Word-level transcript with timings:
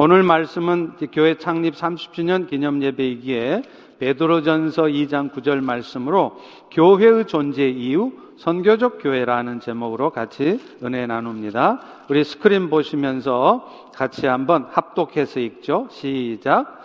오늘 0.00 0.22
말씀은 0.22 0.92
교회 1.10 1.38
창립 1.38 1.74
30주년 1.74 2.48
기념 2.48 2.84
예배이기에 2.84 3.62
베드로전서 3.98 4.84
2장 4.84 5.32
9절 5.32 5.60
말씀으로 5.60 6.38
교회의 6.70 7.26
존재 7.26 7.68
이유 7.68 8.12
선교적 8.36 9.02
교회라는 9.02 9.58
제목으로 9.58 10.10
같이 10.10 10.60
은혜 10.84 11.04
나눕니다. 11.08 11.80
우리 12.08 12.22
스크린 12.22 12.70
보시면서 12.70 13.90
같이 13.92 14.28
한번 14.28 14.68
합독해서 14.70 15.40
읽죠. 15.40 15.88
시작. 15.90 16.80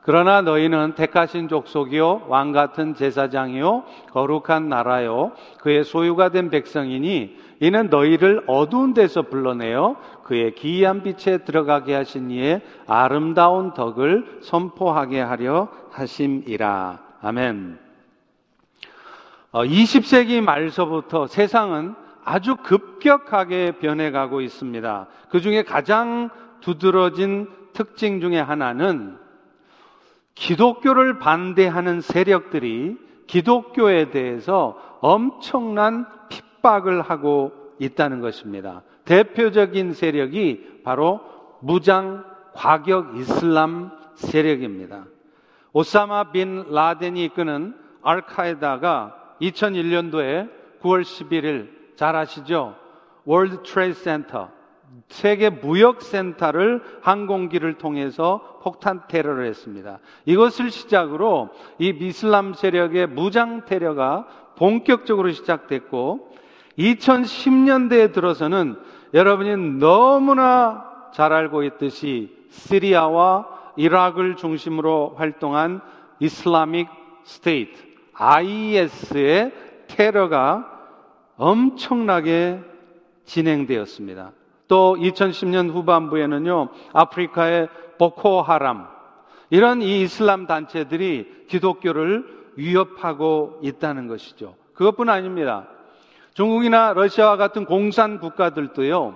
그러나 0.00 0.40
너희는 0.40 0.94
택하신 0.94 1.48
족속이요 1.48 2.26
왕 2.28 2.52
같은 2.52 2.94
제사장이요 2.94 3.84
거룩한 4.12 4.68
나라요 4.68 5.32
그의 5.60 5.82
소유가 5.82 6.28
된 6.28 6.50
백성이니 6.50 7.36
이는 7.60 7.88
너희를 7.88 8.44
어두운 8.46 8.92
데서 8.92 9.22
불러내어 9.22 9.96
그의 10.24 10.54
기이한 10.54 11.02
빛에 11.02 11.38
들어가게 11.38 11.94
하신 11.94 12.30
이의 12.30 12.62
아름다운 12.86 13.74
덕을 13.74 14.40
선포하게 14.42 15.20
하려 15.20 15.68
하심이라 15.90 16.98
아멘. 17.22 17.78
20세기 19.52 20.40
어, 20.40 20.42
말서부터 20.42 21.26
세상은 21.26 21.94
아주 22.24 22.56
급격하게 22.56 23.72
변해가고 23.78 24.40
있습니다. 24.40 25.06
그 25.28 25.40
중에 25.40 25.62
가장 25.62 26.30
두드러진 26.60 27.48
특징 27.72 28.20
중에 28.20 28.40
하나는 28.40 29.18
기독교를 30.34 31.18
반대하는 31.18 32.00
세력들이 32.00 32.98
기독교에 33.26 34.10
대해서 34.10 34.78
엄청난 35.00 36.06
핍박을 36.28 37.02
하고 37.02 37.52
있다는 37.78 38.20
것입니다. 38.20 38.82
대표적인 39.04 39.92
세력이 39.92 40.80
바로 40.84 41.20
무장 41.60 42.24
과격 42.54 43.16
이슬람 43.16 43.90
세력입니다. 44.14 45.06
오사마 45.72 46.30
빈 46.32 46.66
라덴이 46.70 47.24
이끄는 47.24 47.74
알카에다가 48.02 49.36
2001년도에 49.40 50.50
9월 50.80 51.02
11일 51.02 51.96
잘 51.96 52.14
아시죠? 52.16 52.76
World 53.24 53.62
Trade 53.62 53.98
Center 53.98 54.50
세계 55.08 55.50
무역센터를 55.50 56.82
항공기를 57.02 57.74
통해서 57.78 58.60
폭탄 58.62 59.02
테러를 59.08 59.46
했습니다. 59.46 59.98
이것을 60.24 60.70
시작으로 60.70 61.50
이 61.78 61.92
이슬람 61.92 62.54
세력의 62.54 63.08
무장 63.08 63.64
테러가 63.64 64.26
본격적으로 64.56 65.32
시작됐고 65.32 66.34
2010년대에 66.78 68.12
들어서는 68.12 68.76
여러분이 69.14 69.78
너무나 69.78 71.10
잘 71.12 71.32
알고 71.32 71.62
있듯이 71.62 72.36
시리아와 72.50 73.46
이라크를 73.76 74.36
중심으로 74.36 75.14
활동한 75.16 75.80
Islamic 76.18 76.88
State 77.22 77.80
IS의 78.12 79.52
테러가 79.86 80.70
엄청나게 81.36 82.60
진행되었습니다. 83.24 84.32
또 84.68 84.96
2010년 84.98 85.70
후반부에는요, 85.70 86.68
아프리카의 86.92 87.68
보코하람, 87.98 88.86
이런 89.50 89.82
이 89.82 90.02
이슬람 90.02 90.46
단체들이 90.46 91.46
기독교를 91.48 92.52
위협하고 92.56 93.60
있다는 93.62 94.08
것이죠. 94.08 94.56
그것뿐 94.74 95.08
아닙니다. 95.08 95.68
중국이나 96.34 96.92
러시아와 96.92 97.36
같은 97.36 97.64
공산 97.64 98.18
국가들도요, 98.20 99.14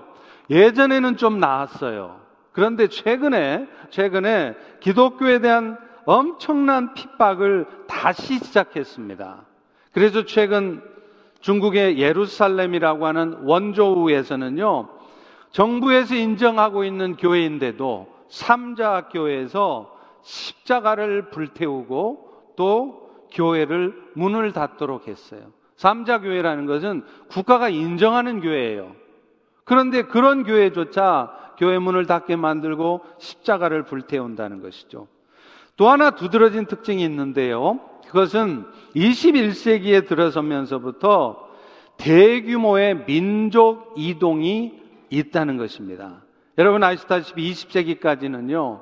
예전에는 0.50 1.16
좀 1.16 1.38
나았어요. 1.40 2.20
그런데 2.52 2.88
최근에, 2.88 3.68
최근에 3.90 4.54
기독교에 4.80 5.40
대한 5.40 5.78
엄청난 6.06 6.94
핍박을 6.94 7.66
다시 7.86 8.38
시작했습니다. 8.38 9.44
그래서 9.92 10.24
최근 10.24 10.82
중국의 11.40 11.98
예루살렘이라고 11.98 13.06
하는 13.06 13.36
원조우에서는요, 13.42 14.88
정부에서 15.50 16.14
인정하고 16.14 16.84
있는 16.84 17.16
교회인데도 17.16 18.08
삼자 18.28 19.08
교회에서 19.12 19.94
십자가를 20.22 21.30
불태우고 21.30 22.54
또 22.56 23.08
교회를 23.32 23.94
문을 24.14 24.52
닫도록 24.52 25.08
했어요. 25.08 25.40
삼자 25.78 26.18
교회라는 26.18 26.66
것은 26.66 27.04
국가가 27.28 27.68
인정하는 27.68 28.40
교회예요. 28.40 28.96
그런데 29.62 30.02
그런 30.02 30.42
교회조차 30.42 31.54
교회 31.56 31.78
문을 31.78 32.06
닫게 32.06 32.34
만들고 32.34 33.00
십자가를 33.18 33.84
불태운다는 33.84 34.60
것이죠. 34.60 35.06
또 35.76 35.88
하나 35.88 36.10
두드러진 36.10 36.66
특징이 36.66 37.04
있는데요. 37.04 37.78
그것은 38.06 38.64
21세기에 38.96 40.08
들어서면서부터 40.08 41.48
대규모의 41.96 43.04
민족 43.06 43.94
이동이 43.96 44.80
있다는 45.10 45.58
것입니다. 45.58 46.22
여러분 46.58 46.82
아시다시피 46.82 47.52
20세기까지는요, 47.52 48.80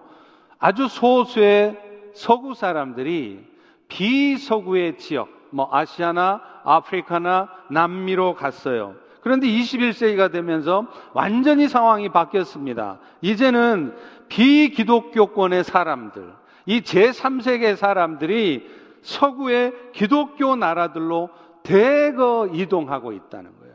아주 0.58 0.88
소수의 0.88 1.76
서구 2.14 2.54
사람들이 2.54 3.44
비서구의 3.88 4.96
지역, 4.96 5.28
뭐 5.50 5.68
아시아나 5.70 6.55
아프리카나 6.66 7.48
남미로 7.70 8.34
갔어요. 8.34 8.96
그런데 9.20 9.46
21세기가 9.46 10.30
되면서 10.30 10.86
완전히 11.14 11.68
상황이 11.68 12.10
바뀌었습니다. 12.10 12.98
이제는 13.22 13.96
비기독교권의 14.28 15.64
사람들, 15.64 16.34
이 16.66 16.82
제3세계 16.82 17.76
사람들이 17.76 18.68
서구의 19.02 19.72
기독교 19.92 20.56
나라들로 20.56 21.30
대거 21.62 22.50
이동하고 22.52 23.12
있다는 23.12 23.56
거예요. 23.58 23.74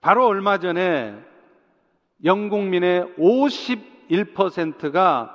바로 0.00 0.26
얼마 0.26 0.58
전에 0.58 1.16
영국민의 2.24 3.14
51%가 3.18 5.34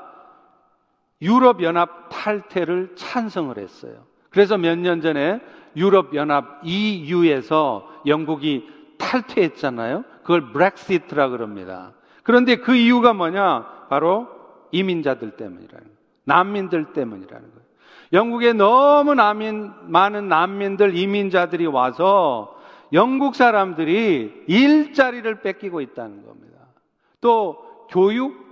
유럽연합 1.21 2.09
탈퇴를 2.09 2.95
찬성을 2.95 3.57
했어요. 3.57 4.05
그래서 4.29 4.57
몇 4.57 4.77
년 4.77 5.01
전에 5.01 5.39
유럽연합 5.75 6.61
EU에서 6.63 7.89
영국이 8.05 8.67
탈퇴했잖아요. 8.97 10.03
그걸 10.21 10.51
브렉시트라 10.51 11.29
그럽니다. 11.29 11.93
그런데 12.23 12.55
그 12.55 12.75
이유가 12.75 13.13
뭐냐? 13.13 13.87
바로 13.89 14.27
이민자들 14.71 15.31
때문이라는 15.31 15.69
거예요. 15.69 15.97
난민들 16.25 16.93
때문이라는 16.93 17.41
거예요. 17.49 17.63
영국에 18.13 18.53
너무 18.53 19.13
난민, 19.15 19.71
많은 19.87 20.27
난민들, 20.27 20.95
이민자들이 20.95 21.65
와서 21.65 22.55
영국 22.93 23.35
사람들이 23.35 24.43
일자리를 24.47 25.41
뺏기고 25.41 25.81
있다는 25.81 26.25
겁니다. 26.25 26.59
또 27.21 27.57
교육, 27.89 28.43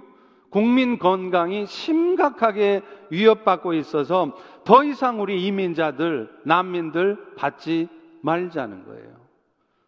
국민 0.50 1.00
건강이 1.00 1.66
심각하게 1.68 2.82
위협받고 3.10 3.74
있어서 3.74 4.36
더 4.64 4.84
이상 4.84 5.22
우리 5.22 5.46
이민자들, 5.46 6.30
난민들 6.44 7.36
받지 7.36 7.88
말자는 8.22 8.86
거예요. 8.86 9.10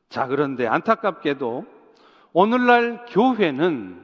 자, 0.10 0.28
그런데 0.28 0.68
안타깝게도 0.68 1.66
오늘날 2.34 3.06
교회는 3.10 4.02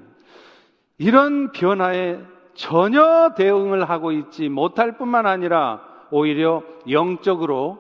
이런 0.98 1.52
변화에 1.52 2.20
전혀 2.54 3.34
대응을 3.36 3.90
하고 3.90 4.12
있지 4.12 4.50
못할 4.50 4.98
뿐만 4.98 5.26
아니라 5.26 5.82
오히려 6.12 6.64
영적으로 6.90 7.80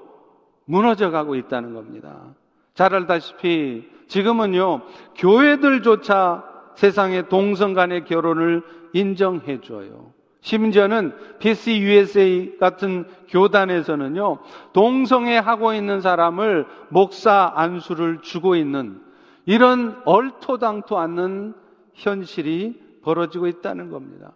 무너져 0.65 1.11
가고 1.11 1.35
있다는 1.35 1.73
겁니다. 1.73 2.33
잘 2.73 2.93
알다시피 2.93 3.89
지금은요, 4.07 4.81
교회들조차 5.15 6.43
세상의 6.75 7.27
동성 7.29 7.73
간의 7.73 8.05
결혼을 8.05 8.63
인정해 8.93 9.59
줘요. 9.61 10.13
심지어는 10.41 11.13
PC 11.39 11.79
USA 11.79 12.57
같은 12.59 13.05
교단에서는요, 13.27 14.39
동성애 14.73 15.37
하고 15.37 15.73
있는 15.73 16.01
사람을 16.01 16.65
목사 16.89 17.51
안수를 17.55 18.21
주고 18.21 18.55
있는 18.55 19.01
이런 19.45 20.01
얼토당토 20.05 20.97
않는 20.97 21.53
현실이 21.93 22.99
벌어지고 23.03 23.47
있다는 23.47 23.89
겁니다. 23.89 24.31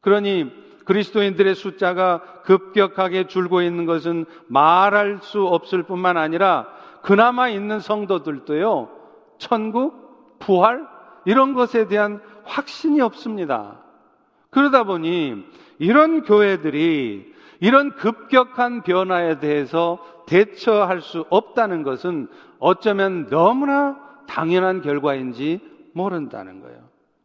그러니 0.00 0.52
그리스도인들의 0.84 1.54
숫자가 1.54 2.42
급격하게 2.42 3.26
줄고 3.26 3.62
있는 3.62 3.86
것은 3.86 4.26
말할 4.48 5.18
수 5.22 5.46
없을 5.46 5.82
뿐만 5.82 6.16
아니라 6.16 6.68
그나마 7.02 7.48
있는 7.48 7.80
성도들도요, 7.80 8.90
천국, 9.38 10.38
부활, 10.38 10.86
이런 11.24 11.54
것에 11.54 11.88
대한 11.88 12.20
확신이 12.44 13.00
없습니다. 13.00 13.83
그러다 14.54 14.84
보니 14.84 15.44
이런 15.78 16.22
교회들이 16.22 17.34
이런 17.60 17.96
급격한 17.96 18.82
변화에 18.82 19.40
대해서 19.40 19.98
대처할 20.26 21.00
수 21.00 21.26
없다는 21.28 21.82
것은 21.82 22.28
어쩌면 22.60 23.26
너무나 23.28 23.98
당연한 24.26 24.80
결과인지 24.80 25.60
모른다는 25.92 26.60
거예요. 26.60 26.78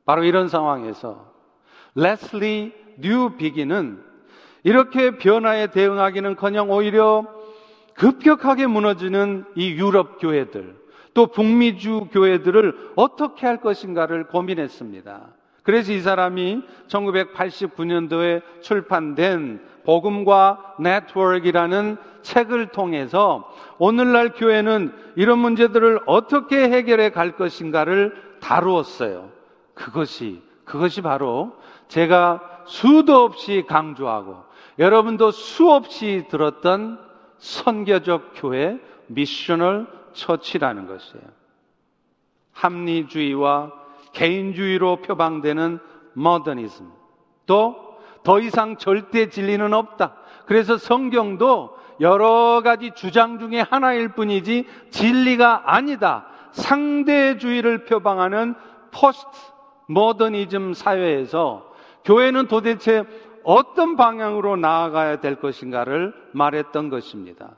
바로 0.05 0.23
이런 0.23 0.47
상황에서 0.47 1.31
레슬리 1.95 2.73
뉴비긴은 2.97 4.03
이렇게 4.63 5.17
변화에 5.17 5.67
대응하기는 5.67 6.35
커녕 6.35 6.71
오히려 6.71 7.25
급격하게 7.93 8.67
무너지는 8.67 9.45
이 9.55 9.71
유럽 9.71 10.19
교회들, 10.19 10.75
또 11.13 11.27
북미주 11.27 12.07
교회들을 12.11 12.93
어떻게 12.95 13.45
할 13.45 13.61
것인가를 13.61 14.27
고민했습니다. 14.27 15.38
그래서 15.69 15.93
이 15.93 15.99
사람이 15.99 16.63
1989년도에 16.87 18.41
출판된 18.61 19.63
복음과 19.85 20.77
네트워크이라는 20.79 21.95
책을 22.23 22.69
통해서 22.69 23.47
오늘날 23.77 24.33
교회는 24.33 24.91
이런 25.15 25.37
문제들을 25.37 25.99
어떻게 26.07 26.71
해결해 26.71 27.11
갈 27.11 27.35
것인가를 27.35 28.19
다루었어요. 28.39 29.29
그것이, 29.75 30.41
그것이 30.65 31.01
바로 31.01 31.55
제가 31.87 32.63
수도 32.65 33.23
없이 33.23 33.63
강조하고 33.67 34.43
여러분도 34.79 35.29
수없이 35.29 36.25
들었던 36.31 36.99
선교적 37.37 38.31
교회 38.37 38.79
missional 39.05 39.85
church라는 40.13 40.87
것이에요. 40.87 41.25
합리주의와 42.53 43.78
개인주의로 44.13 44.97
표방되는 44.97 45.79
모더니즘. 46.13 46.89
또 47.45 47.89
더 48.23 48.39
이상 48.39 48.77
절대 48.77 49.29
진리는 49.29 49.73
없다. 49.73 50.15
그래서 50.45 50.77
성경도 50.77 51.77
여러 52.01 52.61
가지 52.63 52.91
주장 52.95 53.39
중에 53.39 53.61
하나일 53.61 54.09
뿐이지 54.09 54.67
진리가 54.89 55.63
아니다. 55.65 56.27
상대주의를 56.51 57.85
표방하는 57.85 58.55
포스트 58.91 59.37
모더니즘 59.87 60.73
사회에서 60.73 61.71
교회는 62.05 62.47
도대체 62.47 63.03
어떤 63.43 63.95
방향으로 63.95 64.55
나아가야 64.55 65.19
될 65.19 65.35
것인가를 65.35 66.13
말했던 66.33 66.89
것입니다. 66.89 67.51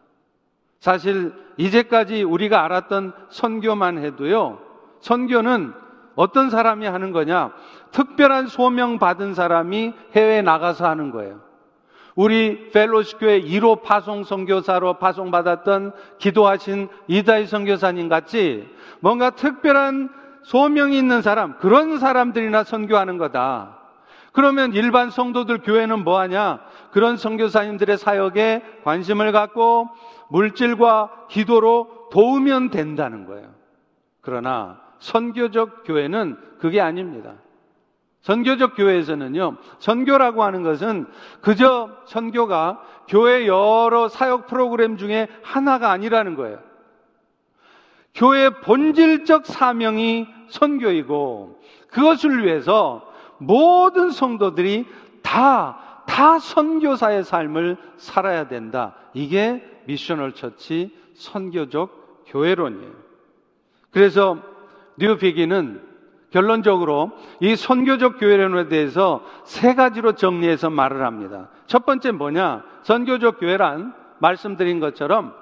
사실 0.79 1.33
이제까지 1.57 2.23
우리가 2.23 2.63
알았던 2.63 3.13
선교만 3.29 3.99
해도요, 3.99 4.59
선교는 4.99 5.73
어떤 6.15 6.49
사람이 6.49 6.85
하는 6.85 7.11
거냐? 7.11 7.51
특별한 7.91 8.47
소명 8.47 8.99
받은 8.99 9.33
사람이 9.33 9.93
해외에 10.13 10.41
나가서 10.41 10.87
하는 10.87 11.11
거예요. 11.11 11.41
우리 12.15 12.71
펠로시 12.71 13.17
교회 13.17 13.41
1호 13.41 13.83
파송 13.83 14.23
선교사로 14.23 14.95
파송받았던 14.95 15.93
기도하신 16.17 16.89
이다희 17.07 17.47
선교사님 17.47 18.09
같이 18.09 18.67
뭔가 18.99 19.31
특별한 19.31 20.09
소명이 20.43 20.97
있는 20.97 21.21
사람, 21.21 21.57
그런 21.59 21.99
사람들이나 21.99 22.63
선교하는 22.63 23.17
거다. 23.17 23.77
그러면 24.33 24.73
일반 24.73 25.09
성도들 25.09 25.59
교회는 25.59 26.03
뭐 26.03 26.19
하냐? 26.19 26.61
그런 26.91 27.17
선교사님들의 27.17 27.97
사역에 27.97 28.63
관심을 28.83 29.31
갖고 29.31 29.89
물질과 30.29 31.27
기도로 31.29 32.09
도우면 32.11 32.69
된다는 32.69 33.25
거예요. 33.25 33.49
그러나 34.21 34.79
선교적 35.01 35.83
교회는 35.83 36.37
그게 36.59 36.79
아닙니다. 36.79 37.33
선교적 38.21 38.75
교회에서는요, 38.75 39.57
선교라고 39.79 40.43
하는 40.43 40.61
것은 40.61 41.07
그저 41.41 41.89
선교가 42.05 42.81
교회 43.07 43.47
여러 43.47 44.07
사역 44.07 44.45
프로그램 44.45 44.97
중에 44.97 45.27
하나가 45.41 45.89
아니라는 45.91 46.35
거예요. 46.35 46.59
교회의 48.13 48.61
본질적 48.61 49.47
사명이 49.47 50.27
선교이고 50.49 51.59
그것을 51.87 52.45
위해서 52.45 53.11
모든 53.39 54.11
성도들이 54.11 54.85
다, 55.23 56.03
다 56.05 56.37
선교사의 56.37 57.23
삶을 57.23 57.77
살아야 57.97 58.47
된다. 58.47 58.93
이게 59.13 59.65
미셔널 59.85 60.33
처치 60.33 60.95
선교적 61.15 62.23
교회론이에요. 62.27 62.91
그래서 63.89 64.50
뉴비기는 65.01 65.81
결론적으로 66.29 67.11
이 67.41 67.55
선교적 67.55 68.19
교회론에 68.19 68.69
대해서 68.69 69.21
세 69.43 69.75
가지로 69.75 70.13
정리해서 70.13 70.69
말을 70.69 71.03
합니다. 71.03 71.49
첫 71.65 71.85
번째 71.85 72.11
뭐냐? 72.11 72.63
선교적 72.83 73.39
교회란 73.39 73.93
말씀드린 74.19 74.79
것처럼 74.79 75.33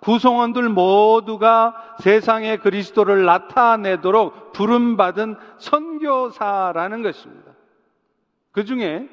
구성원들 0.00 0.68
모두가 0.68 1.96
세상에 1.98 2.56
그리스도를 2.56 3.24
나타내도록 3.24 4.52
부름받은 4.52 5.36
선교사라는 5.58 7.02
것입니다. 7.02 7.52
그 8.52 8.64
중에 8.64 9.08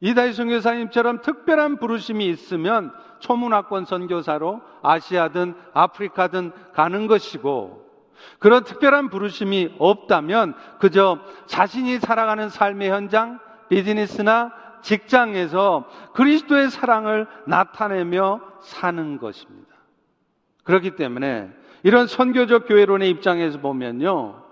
이다희 0.00 0.32
선교사님처럼 0.32 1.20
특별한 1.20 1.76
부르심이 1.76 2.26
있으면 2.26 2.92
초문학권 3.18 3.84
선교사로 3.84 4.62
아시아든 4.82 5.54
아프리카든 5.74 6.52
가는 6.72 7.06
것이고 7.06 7.89
그런 8.38 8.64
특별한 8.64 9.10
부르심이 9.10 9.74
없다면 9.78 10.54
그저 10.78 11.18
자신이 11.46 11.98
살아가는 11.98 12.48
삶의 12.48 12.90
현장, 12.90 13.38
비즈니스나 13.68 14.52
직장에서 14.82 15.84
그리스도의 16.14 16.70
사랑을 16.70 17.26
나타내며 17.46 18.40
사는 18.60 19.18
것입니다. 19.18 19.74
그렇기 20.64 20.96
때문에 20.96 21.50
이런 21.82 22.06
선교적 22.06 22.66
교회론의 22.66 23.08
입장에서 23.10 23.58
보면요. 23.60 24.42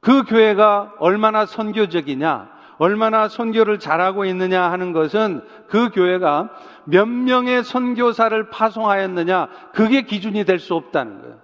그 0.00 0.24
교회가 0.24 0.94
얼마나 0.98 1.46
선교적이냐, 1.46 2.50
얼마나 2.78 3.28
선교를 3.28 3.78
잘하고 3.78 4.24
있느냐 4.26 4.70
하는 4.70 4.92
것은 4.92 5.42
그 5.68 5.90
교회가 5.90 6.50
몇 6.84 7.06
명의 7.06 7.64
선교사를 7.64 8.50
파송하였느냐, 8.50 9.48
그게 9.72 10.02
기준이 10.02 10.44
될 10.44 10.58
수 10.58 10.74
없다는 10.74 11.22
거예요. 11.22 11.43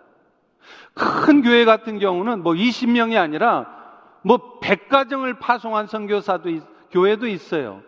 큰 0.95 1.43
교회 1.43 1.65
같은 1.65 1.99
경우는 1.99 2.43
뭐 2.43 2.53
20명이 2.55 3.17
아니라 3.17 3.67
뭐 4.23 4.59
100가정을 4.61 5.39
파송한 5.39 5.87
선교사도, 5.87 6.51
교회도 6.91 7.27
있어요. 7.27 7.83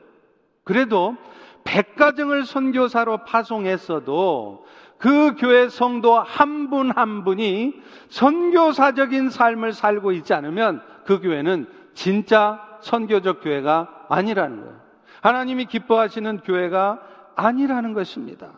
그래도 0.64 1.16
100가정을 1.64 2.44
선교사로 2.44 3.18
파송했어도 3.24 4.64
그 4.98 5.34
교회 5.36 5.68
성도 5.68 6.18
한 6.18 6.70
분한 6.70 6.96
한 6.96 7.24
분이 7.24 7.74
선교사적인 8.08 9.30
삶을 9.30 9.72
살고 9.72 10.12
있지 10.12 10.32
않으면 10.32 10.82
그 11.04 11.20
교회는 11.20 11.66
진짜 11.94 12.78
선교적 12.80 13.42
교회가 13.42 14.06
아니라는 14.08 14.60
거예요. 14.60 14.80
하나님이 15.20 15.66
기뻐하시는 15.66 16.38
교회가 16.38 17.00
아니라는 17.34 17.94
것입니다. 17.94 18.52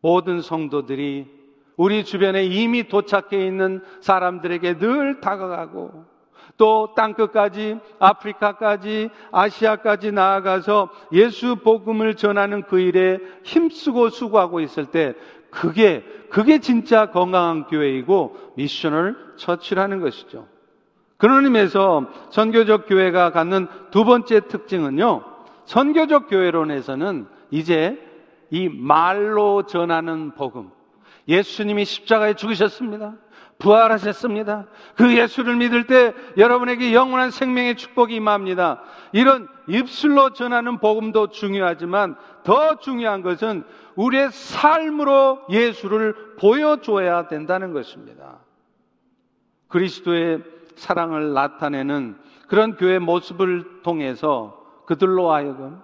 모든 0.00 0.40
성도들이 0.40 1.35
우리 1.76 2.04
주변에 2.04 2.44
이미 2.44 2.88
도착해 2.88 3.46
있는 3.46 3.82
사람들에게 4.00 4.78
늘 4.78 5.20
다가가고 5.20 6.04
또 6.56 6.94
땅끝까지 6.96 7.78
아프리카까지 7.98 9.10
아시아까지 9.30 10.12
나아가서 10.12 10.88
예수 11.12 11.56
복음을 11.56 12.14
전하는 12.14 12.62
그 12.62 12.80
일에 12.80 13.18
힘쓰고 13.44 14.08
수고하고 14.08 14.60
있을 14.60 14.86
때 14.86 15.14
그게 15.50 16.04
그게 16.30 16.58
진짜 16.58 17.06
건강한 17.06 17.64
교회이고 17.64 18.36
미션을 18.56 19.16
처치라는 19.36 20.00
것이죠. 20.00 20.46
그런 21.18 21.44
의미에서 21.44 22.06
선교적 22.30 22.86
교회가 22.86 23.30
갖는 23.30 23.68
두 23.90 24.04
번째 24.04 24.40
특징은요. 24.40 25.22
선교적 25.64 26.28
교회론에서는 26.28 27.26
이제 27.50 27.98
이 28.50 28.68
말로 28.68 29.64
전하는 29.64 30.32
복음. 30.34 30.70
예수님이 31.28 31.84
십자가에 31.84 32.34
죽으셨습니다. 32.34 33.14
부활하셨습니다. 33.58 34.66
그 34.96 35.16
예수를 35.16 35.56
믿을 35.56 35.86
때 35.86 36.12
여러분에게 36.36 36.92
영원한 36.92 37.30
생명의 37.30 37.76
축복이 37.76 38.14
임합니다. 38.16 38.82
이런 39.12 39.48
입술로 39.66 40.34
전하는 40.34 40.78
복음도 40.78 41.28
중요하지만 41.28 42.16
더 42.44 42.76
중요한 42.78 43.22
것은 43.22 43.64
우리의 43.94 44.30
삶으로 44.30 45.40
예수를 45.50 46.36
보여줘야 46.38 47.28
된다는 47.28 47.72
것입니다. 47.72 48.38
그리스도의 49.68 50.42
사랑을 50.76 51.32
나타내는 51.32 52.16
그런 52.48 52.76
교회 52.76 52.98
모습을 52.98 53.82
통해서 53.82 54.62
그들로 54.86 55.32
하여금 55.32 55.80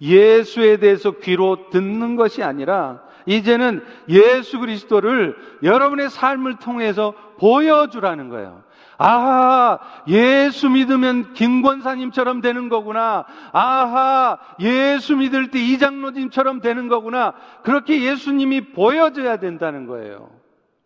예수에 0.00 0.78
대해서 0.78 1.12
귀로 1.12 1.68
듣는 1.70 2.16
것이 2.16 2.42
아니라 2.42 3.02
이제는 3.26 3.84
예수 4.08 4.58
그리스도를 4.58 5.36
여러분의 5.62 6.10
삶을 6.10 6.56
통해서 6.56 7.14
보여주라는 7.38 8.28
거예요. 8.28 8.62
아하, 9.02 9.78
예수 10.08 10.68
믿으면 10.68 11.32
김권사님처럼 11.32 12.42
되는 12.42 12.68
거구나. 12.68 13.24
아하, 13.52 14.38
예수 14.60 15.16
믿을 15.16 15.50
때 15.50 15.58
이장로님처럼 15.58 16.60
되는 16.60 16.88
거구나. 16.88 17.32
그렇게 17.62 18.02
예수님이 18.02 18.72
보여져야 18.72 19.38
된다는 19.38 19.86
거예요. 19.86 20.28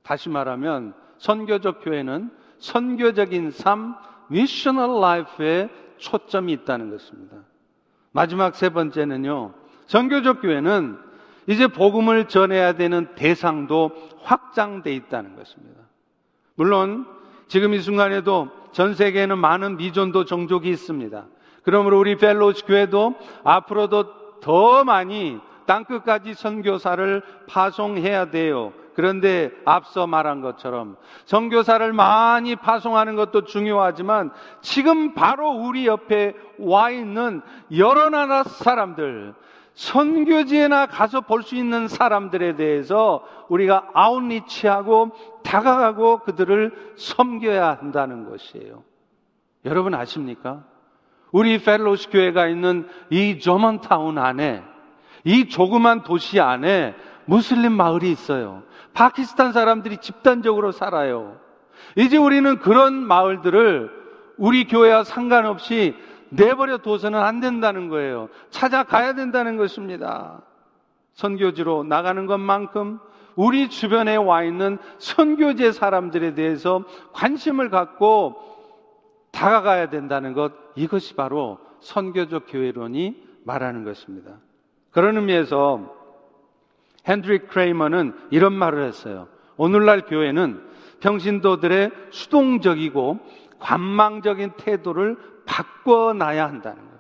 다시 0.05 0.29
말하면 0.29 0.95
선교적 1.19 1.81
교회는 1.83 2.31
선교적인 2.59 3.51
삶, 3.51 3.97
missional 4.29 5.01
life의 5.01 5.71
초점이 5.97 6.53
있다는 6.53 6.91
것입니다. 6.91 7.37
마지막 8.13 8.55
세 8.55 8.69
번째는요. 8.69 9.55
선교적 9.87 10.41
교회는 10.41 10.99
이제 11.47 11.67
복음을 11.67 12.27
전해야 12.27 12.73
되는 12.75 13.15
대상도 13.15 13.91
확장돼 14.23 14.95
있다는 14.95 15.37
것입니다. 15.37 15.81
물론 16.55 17.07
지금 17.49 17.75
이 17.75 17.81
순간에도 17.81 18.49
전 18.73 18.95
세계에는 18.95 19.39
많은 19.39 19.77
미전도 19.77 20.25
종족이 20.25 20.69
있습니다. 20.71 21.27
그러므로 21.63 21.99
우리 21.99 22.17
휄로쉽 22.17 22.67
교회도 22.67 23.15
앞으로도 23.45 24.41
더 24.41 24.85
많이 24.85 25.41
땅끝까지 25.67 26.35
선교사를 26.35 27.23
파송해야 27.49 28.31
돼요. 28.31 28.73
그런데 28.95 29.51
앞서 29.65 30.07
말한 30.07 30.41
것처럼 30.41 30.97
선교사를 31.25 31.93
많이 31.93 32.55
파송하는 32.55 33.17
것도 33.17 33.45
중요하지만 33.45 34.31
지금 34.61 35.15
바로 35.15 35.51
우리 35.51 35.87
옆에 35.87 36.35
와 36.59 36.91
있는 36.91 37.43
여러 37.77 38.09
나라 38.09 38.45
사람들 38.45 39.35
선교지에나 39.75 40.87
가서 40.87 41.21
볼 41.23 41.43
수 41.43 41.57
있는 41.57 41.89
사람들에 41.89 42.57
대해서 42.57 43.25
우리가 43.49 43.91
아웃리치하고 43.93 45.11
다가가고 45.43 46.19
그들을 46.19 46.95
섬겨야 46.97 47.79
한다는 47.81 48.29
것이에요. 48.29 48.83
여러분 49.65 49.95
아십니까? 49.95 50.65
우리 51.33 51.59
펠로스 51.59 52.11
교회가 52.11 52.47
있는 52.47 52.89
이 53.11 53.39
조먼타운 53.41 54.19
안에 54.19 54.63
이 55.25 55.49
조그만 55.49 56.03
도시 56.03 56.41
안에 56.41 56.95
무슬림 57.25 57.73
마을이 57.73 58.11
있어요. 58.11 58.63
파키스탄 58.93 59.53
사람들이 59.53 59.97
집단적으로 59.99 60.71
살아요. 60.71 61.41
이제 61.97 62.17
우리는 62.17 62.59
그런 62.61 62.95
마을들을 62.95 63.91
우리 64.37 64.67
교회와 64.67 65.05
상관없이 65.05 65.97
내버려 66.31 66.79
둬서는 66.79 67.19
안 67.19 67.41
된다는 67.41 67.89
거예요. 67.89 68.29
찾아가야 68.51 69.15
된다는 69.15 69.57
것입니다. 69.57 70.43
선교지로 71.15 71.85
나가는 71.85 72.27
것만큼 72.27 72.99
우리 73.37 73.69
주변에 73.69 74.17
와 74.17 74.43
있는 74.43 74.79
선교제 74.99 75.73
사람들에 75.73 76.35
대해서 76.35 76.85
관심을 77.13 77.71
갖고 77.71 78.37
다가가야 79.33 79.91
된다는 79.91 80.33
것, 80.33 80.53
이것이 80.77 81.15
바로 81.15 81.59
선교적 81.81 82.45
교회론이 82.49 83.21
말하는 83.45 83.85
것입니다. 83.85 84.39
그런 84.91 85.17
의미에서 85.17 85.93
핸드릭 87.07 87.49
크레이머는 87.49 88.15
이런 88.31 88.53
말을 88.53 88.85
했어요. 88.85 89.29
오늘날 89.57 90.03
교회는 90.03 90.63
평신도들의 91.01 91.91
수동적이고 92.11 93.19
관망적인 93.59 94.53
태도를 94.57 95.19
바꿔놔야 95.47 96.47
한다는 96.47 96.79
거예요. 96.79 96.95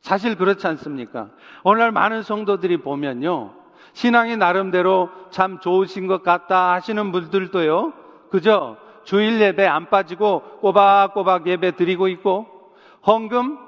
사실 0.00 0.36
그렇지 0.36 0.66
않습니까? 0.66 1.28
오늘날 1.62 1.92
많은 1.92 2.22
성도들이 2.22 2.78
보면요. 2.78 3.54
신앙이 3.92 4.36
나름대로 4.36 5.10
참 5.30 5.60
좋으신 5.60 6.06
것 6.06 6.22
같다 6.22 6.72
하시는 6.72 7.12
분들도요. 7.12 7.92
그저 8.30 8.76
주일 9.04 9.40
예배 9.40 9.66
안 9.66 9.90
빠지고 9.90 10.58
꼬박꼬박 10.60 11.46
예배 11.46 11.72
드리고 11.76 12.08
있고 12.08 12.74
헌금 13.06 13.58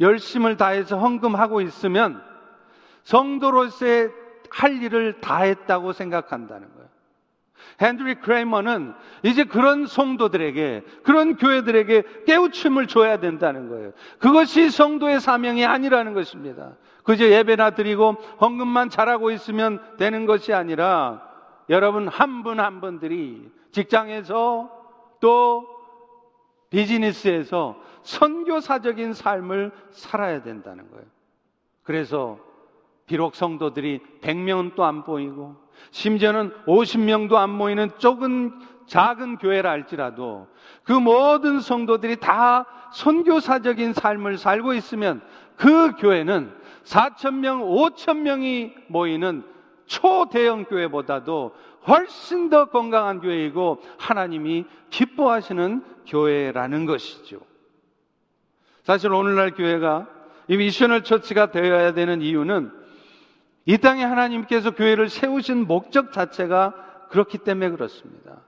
열심을 0.00 0.56
다해서 0.56 0.98
헌금하고 0.98 1.60
있으면 1.62 2.22
성도로서의 3.02 4.10
할 4.50 4.82
일을 4.82 5.20
다 5.20 5.38
했다고 5.38 5.92
생각한다는 5.92 6.68
거예요. 6.74 6.88
헨드리 7.80 8.16
크레이머는 8.16 8.94
이제 9.22 9.44
그런 9.44 9.86
성도들에게, 9.86 10.84
그런 11.02 11.36
교회들에게 11.36 12.02
깨우침을 12.26 12.86
줘야 12.86 13.18
된다는 13.18 13.68
거예요. 13.68 13.92
그것이 14.18 14.70
성도의 14.70 15.20
사명이 15.20 15.64
아니라는 15.64 16.14
것입니다. 16.14 16.76
그저 17.04 17.28
예배나 17.28 17.70
드리고 17.70 18.12
헌금만 18.40 18.90
잘하고 18.90 19.30
있으면 19.30 19.80
되는 19.96 20.26
것이 20.26 20.52
아니라 20.52 21.22
여러분 21.70 22.08
한 22.08 22.42
분 22.42 22.60
한 22.60 22.80
분들이 22.80 23.50
직장에서 23.72 24.70
또 25.20 25.66
비즈니스에서 26.70 27.80
선교사적인 28.02 29.12
삶을 29.14 29.72
살아야 29.90 30.42
된다는 30.42 30.90
거예요. 30.90 31.04
그래서 31.82 32.38
비록 33.06 33.34
성도들이 33.34 34.00
100명은 34.20 34.74
또 34.74 34.84
안 34.84 35.02
보이고 35.04 35.56
심지어는 35.90 36.52
50명도 36.66 37.34
안 37.34 37.50
모이는 37.50 37.90
조금 37.98 38.58
작은 38.86 39.36
교회라 39.36 39.70
할지라도 39.70 40.48
그 40.82 40.92
모든 40.92 41.60
성도들이 41.60 42.16
다 42.16 42.66
선교사적인 42.92 43.92
삶을 43.92 44.38
살고 44.38 44.74
있으면 44.74 45.20
그 45.56 45.92
교회는 45.96 46.52
4천명, 46.84 47.94
5천명이 47.94 48.72
모이는 48.88 49.44
초대형 49.86 50.64
교회보다도 50.64 51.54
훨씬 51.86 52.50
더 52.50 52.66
건강한 52.66 53.20
교회이고 53.20 53.82
하나님이 53.98 54.66
기뻐하시는 54.90 55.82
교회라는 56.06 56.86
것이죠. 56.86 57.40
사실 58.82 59.12
오늘날 59.12 59.50
교회가 59.50 60.06
이 60.48 60.56
미셔널 60.56 61.04
처치가 61.04 61.50
되어야 61.50 61.92
되는 61.92 62.22
이유는 62.22 62.72
이 63.68 63.76
땅에 63.76 64.02
하나님께서 64.02 64.70
교회를 64.70 65.10
세우신 65.10 65.66
목적 65.66 66.10
자체가 66.14 66.72
그렇기 67.10 67.36
때문에 67.36 67.68
그렇습니다. 67.68 68.38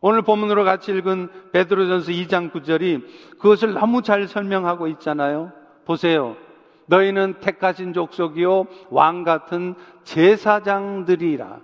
오늘 0.00 0.22
본문으로 0.22 0.62
같이 0.62 0.92
읽은 0.92 1.28
베드로전서 1.50 2.12
2장 2.12 2.52
9절이 2.52 3.04
그것을 3.40 3.74
너무 3.74 4.02
잘 4.02 4.28
설명하고 4.28 4.86
있잖아요. 4.86 5.50
보세요. 5.84 6.36
너희는 6.86 7.40
택하신 7.40 7.94
족속이요 7.94 8.66
왕 8.90 9.24
같은 9.24 9.74
제사장들이라 10.04 11.58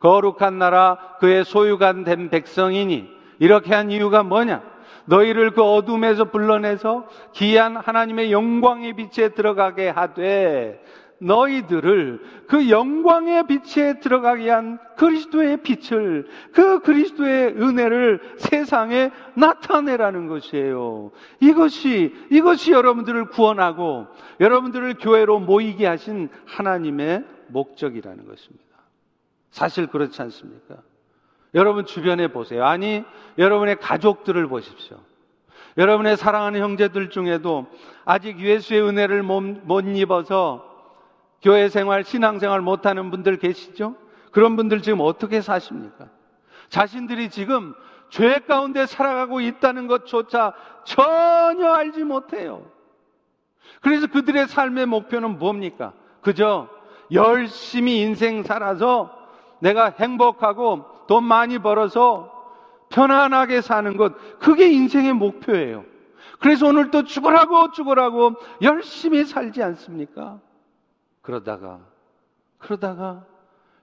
거룩한 0.00 0.58
나라 0.58 0.98
그의 1.20 1.44
소유가 1.44 1.92
된 1.92 2.28
백성이니 2.28 3.08
이렇게 3.38 3.72
한 3.72 3.92
이유가 3.92 4.24
뭐냐? 4.24 4.64
너희를 5.04 5.52
그 5.52 5.62
어둠에서 5.62 6.24
불러내서 6.24 7.06
귀한 7.34 7.76
하나님의 7.76 8.32
영광의 8.32 8.94
빛에 8.94 9.28
들어가게 9.28 9.90
하되 9.90 10.82
너희들을 11.22 12.20
그 12.48 12.68
영광의 12.68 13.46
빛에 13.46 14.00
들어가게 14.00 14.50
한 14.50 14.78
그리스도의 14.96 15.58
빛을, 15.58 16.26
그 16.52 16.80
그리스도의 16.80 17.54
은혜를 17.56 18.20
세상에 18.38 19.10
나타내라는 19.34 20.26
것이에요. 20.26 21.12
이것이, 21.40 22.14
이것이 22.30 22.72
여러분들을 22.72 23.26
구원하고 23.26 24.08
여러분들을 24.40 24.94
교회로 25.00 25.40
모이게 25.40 25.86
하신 25.86 26.28
하나님의 26.46 27.24
목적이라는 27.48 28.26
것입니다. 28.26 28.64
사실 29.50 29.86
그렇지 29.86 30.20
않습니까? 30.22 30.76
여러분 31.54 31.84
주변에 31.84 32.28
보세요. 32.28 32.64
아니, 32.64 33.04
여러분의 33.38 33.76
가족들을 33.76 34.46
보십시오. 34.48 34.98
여러분의 35.76 36.16
사랑하는 36.16 36.60
형제들 36.60 37.10
중에도 37.10 37.66
아직 38.04 38.40
예수의 38.40 38.82
은혜를 38.82 39.22
못, 39.22 39.42
못 39.42 39.80
입어서 39.86 40.71
교회 41.42 41.68
생활, 41.68 42.04
신앙 42.04 42.38
생활 42.38 42.60
못하는 42.60 43.10
분들 43.10 43.38
계시죠? 43.38 43.96
그런 44.30 44.56
분들 44.56 44.82
지금 44.82 45.00
어떻게 45.00 45.40
사십니까? 45.40 46.08
자신들이 46.68 47.28
지금 47.30 47.74
죄 48.08 48.38
가운데 48.40 48.86
살아가고 48.86 49.40
있다는 49.40 49.86
것조차 49.86 50.54
전혀 50.84 51.72
알지 51.72 52.04
못해요. 52.04 52.64
그래서 53.80 54.06
그들의 54.06 54.48
삶의 54.48 54.86
목표는 54.86 55.38
뭡니까? 55.38 55.92
그저 56.20 56.68
열심히 57.10 58.00
인생 58.00 58.42
살아서 58.42 59.10
내가 59.60 59.90
행복하고 59.90 60.84
돈 61.06 61.24
많이 61.24 61.58
벌어서 61.58 62.30
편안하게 62.90 63.60
사는 63.60 63.96
것, 63.96 64.38
그게 64.38 64.70
인생의 64.70 65.14
목표예요. 65.14 65.84
그래서 66.38 66.66
오늘 66.66 66.90
또 66.90 67.04
죽으라고 67.04 67.70
죽으라고 67.72 68.34
열심히 68.60 69.24
살지 69.24 69.62
않습니까? 69.62 70.38
그러다가, 71.22 71.80
그러다가 72.58 73.24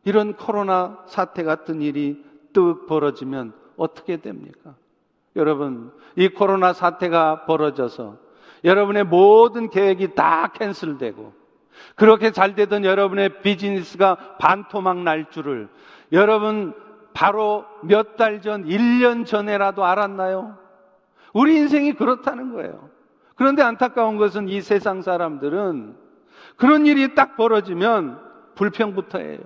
이런 0.03 0.35
코로나 0.35 1.03
사태 1.07 1.43
같은 1.43 1.81
일이 1.81 2.23
뚝 2.53 2.85
벌어지면 2.87 3.53
어떻게 3.77 4.17
됩니까? 4.17 4.75
여러분, 5.35 5.91
이 6.15 6.27
코로나 6.29 6.73
사태가 6.73 7.45
벌어져서 7.45 8.17
여러분의 8.63 9.05
모든 9.05 9.69
계획이 9.69 10.15
다 10.15 10.51
캔슬되고 10.53 11.33
그렇게 11.95 12.31
잘 12.31 12.55
되던 12.55 12.83
여러분의 12.83 13.41
비즈니스가 13.41 14.37
반토막 14.37 14.97
날 15.03 15.29
줄을 15.29 15.69
여러분 16.11 16.73
바로 17.13 17.65
몇 17.83 18.17
달 18.17 18.41
전, 18.41 18.65
1년 18.65 19.25
전에라도 19.25 19.85
알았나요? 19.85 20.57
우리 21.33 21.55
인생이 21.57 21.93
그렇다는 21.93 22.53
거예요. 22.53 22.89
그런데 23.35 23.61
안타까운 23.61 24.17
것은 24.17 24.49
이 24.49 24.61
세상 24.61 25.01
사람들은 25.01 25.95
그런 26.59 26.85
일이 26.85 27.15
딱 27.15 27.35
벌어지면 27.37 28.19
불평부터 28.55 29.19
해요. 29.19 29.39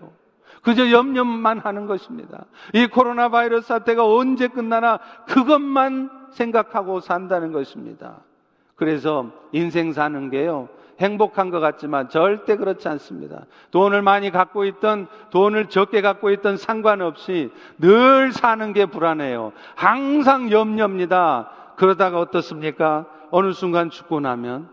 그저 0.63 0.91
염려만 0.91 1.59
하는 1.59 1.85
것입니다. 1.85 2.45
이 2.73 2.87
코로나 2.87 3.29
바이러스 3.29 3.67
사태가 3.67 4.05
언제 4.05 4.47
끝나나 4.47 4.99
그것만 5.27 6.09
생각하고 6.31 6.99
산다는 6.99 7.51
것입니다. 7.51 8.21
그래서 8.75 9.31
인생 9.51 9.93
사는 9.93 10.29
게요. 10.29 10.69
행복한 10.99 11.49
것 11.49 11.59
같지만 11.59 12.09
절대 12.09 12.55
그렇지 12.55 12.87
않습니다. 12.87 13.45
돈을 13.71 14.01
많이 14.01 14.31
갖고 14.31 14.65
있던 14.65 15.07
돈을 15.31 15.67
적게 15.67 16.01
갖고 16.01 16.31
있던 16.31 16.57
상관없이 16.57 17.51
늘 17.77 18.31
사는 18.31 18.73
게 18.73 18.85
불안해요. 18.85 19.53
항상 19.75 20.51
염려입니다. 20.51 21.51
그러다가 21.75 22.19
어떻습니까? 22.19 23.05
어느 23.31 23.51
순간 23.51 23.89
죽고 23.89 24.19
나면 24.19 24.69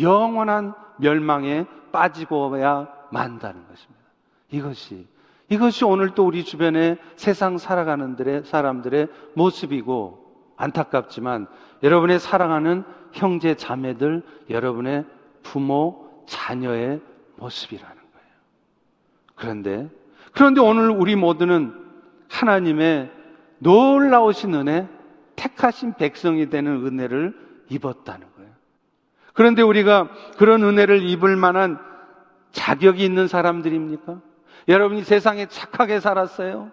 영원한 0.00 0.74
멸망에 0.98 1.66
빠지고야 1.92 2.88
만다는 3.10 3.66
것입니다. 3.68 4.04
이것이 4.50 5.06
이것이 5.50 5.84
오늘 5.84 6.10
또 6.10 6.26
우리 6.26 6.44
주변의 6.44 6.98
세상 7.16 7.56
살아가는 7.56 8.44
사람들의 8.44 9.08
모습이고 9.34 10.28
안타깝지만 10.56 11.46
여러분의 11.82 12.18
사랑하는 12.18 12.84
형제 13.12 13.54
자매들, 13.54 14.22
여러분의 14.50 15.06
부모, 15.42 16.24
자녀의 16.26 17.00
모습이라는 17.36 17.94
거예요. 17.94 18.28
그런데, 19.34 19.90
그런데 20.32 20.60
오늘 20.60 20.90
우리 20.90 21.16
모두는 21.16 21.74
하나님의 22.28 23.10
놀라우신 23.60 24.54
은혜, 24.54 24.88
택하신 25.36 25.94
백성이 25.94 26.50
되는 26.50 26.84
은혜를 26.84 27.64
입었다는 27.70 28.20
거예요. 28.20 28.37
그런데 29.38 29.62
우리가 29.62 30.08
그런 30.36 30.64
은혜를 30.64 31.08
입을 31.08 31.36
만한 31.36 31.78
자격이 32.50 33.04
있는 33.04 33.28
사람들입니까? 33.28 34.20
여러분이 34.66 35.04
세상에 35.04 35.46
착하게 35.46 36.00
살았어요? 36.00 36.72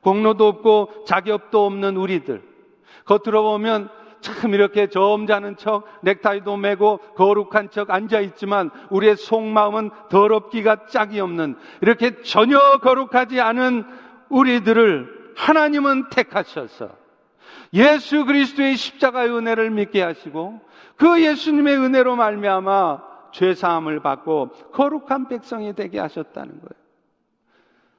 공로도 0.00 0.46
없고 0.46 1.06
자격도 1.08 1.66
없는 1.66 1.96
우리들. 1.96 2.40
겉으로 3.04 3.42
보면 3.42 3.88
참 4.20 4.54
이렇게 4.54 4.86
점잖은 4.86 5.56
척, 5.56 5.88
넥타이도 6.02 6.56
매고 6.56 6.98
거룩한 7.16 7.70
척 7.70 7.90
앉아 7.90 8.20
있지만 8.20 8.70
우리의 8.90 9.16
속마음은 9.16 9.90
더럽기가 10.08 10.86
짝이 10.86 11.18
없는 11.18 11.56
이렇게 11.80 12.22
전혀 12.22 12.78
거룩하지 12.80 13.40
않은 13.40 13.84
우리들을 14.28 15.32
하나님은 15.34 16.10
택하셔서 16.10 16.90
예수 17.72 18.24
그리스도의 18.24 18.76
십자가의 18.76 19.36
은혜를 19.36 19.70
믿게 19.70 20.00
하시고 20.00 20.60
그 20.96 21.22
예수님의 21.22 21.76
은혜로 21.78 22.16
말미암아 22.16 23.14
죄 23.32 23.54
사함을 23.54 24.00
받고 24.00 24.50
거룩한 24.72 25.28
백성이 25.28 25.74
되게 25.74 25.98
하셨다는 25.98 26.60
거예요. 26.60 26.84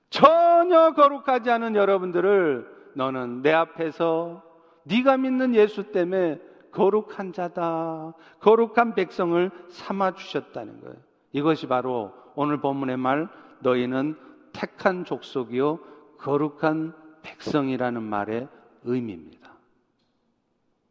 전혀 0.10 0.94
거룩하지 0.94 1.52
않은 1.52 1.76
여러분들을 1.76 2.94
너는 2.96 3.42
내 3.42 3.52
앞에서 3.52 4.44
네가 4.84 5.18
믿는 5.18 5.56
예수 5.56 5.92
때문에 5.92 6.40
거룩한 6.72 7.34
자다. 7.34 8.14
거룩한 8.40 8.96
백성을 8.96 9.52
삼아 9.70 10.14
주셨다는 10.16 10.82
거예요. 10.82 10.96
이것이 11.32 11.68
바로 11.68 12.14
오늘 12.36 12.62
본문의 12.62 12.98
말 12.98 13.28
너희는 13.60 14.18
택한 14.54 15.04
족속이요 15.04 15.80
거룩한 16.18 16.94
백성이라는 17.24 18.02
말의 18.04 18.48
의미입니다. 18.84 19.52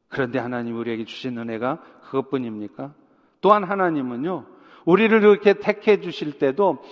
그런데 0.09 0.39
하나님 0.39 0.77
우리에게 0.77 1.05
주신 1.05 1.39
은혜가 1.39 1.83
그것뿐입니까? 2.11 2.93
또한 3.41 3.65
하나님은요 3.65 4.47
우리를 4.85 5.21
그렇게 5.21 5.55
택해 5.55 6.01
주실 6.01 6.39
때도 6.39 6.83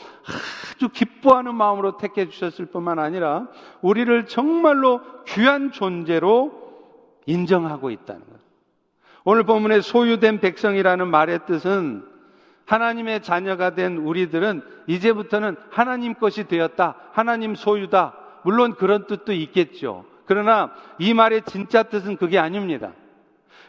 아주 0.75 0.89
기뻐하는 0.89 1.55
마음으로 1.55 1.99
택해 1.99 2.29
주셨을 2.29 2.67
뿐만 2.67 2.99
아니라 2.99 3.49
우리를 3.83 4.27
정말로 4.27 5.01
귀한 5.27 5.73
존재로 5.73 6.53
인정하고 7.27 7.91
있다는 7.91 8.23
거예요. 8.23 8.39
오늘 9.25 9.45
본문의 9.45 9.83
소유된 9.83 10.41
백성이라는 10.41 11.09
말의 11.09 11.41
뜻은 11.47 12.05
하나님의 12.67 13.23
자녀가 13.23 13.75
된 13.75 13.99
우리들은 13.99 14.63
이제부터는 14.87 15.57
하나님 15.71 16.15
것이 16.15 16.45
되었다. 16.49 16.97
하나님 17.13 17.55
소유다. 17.55 18.17
물론 18.45 18.75
그런 18.75 19.07
뜻도 19.07 19.33
있겠죠. 19.33 20.05
그러나 20.25 20.73
이 20.99 21.15
말의 21.15 21.43
진짜 21.43 21.83
뜻은 21.83 22.17
그게 22.17 22.39
아닙니다. 22.39 22.93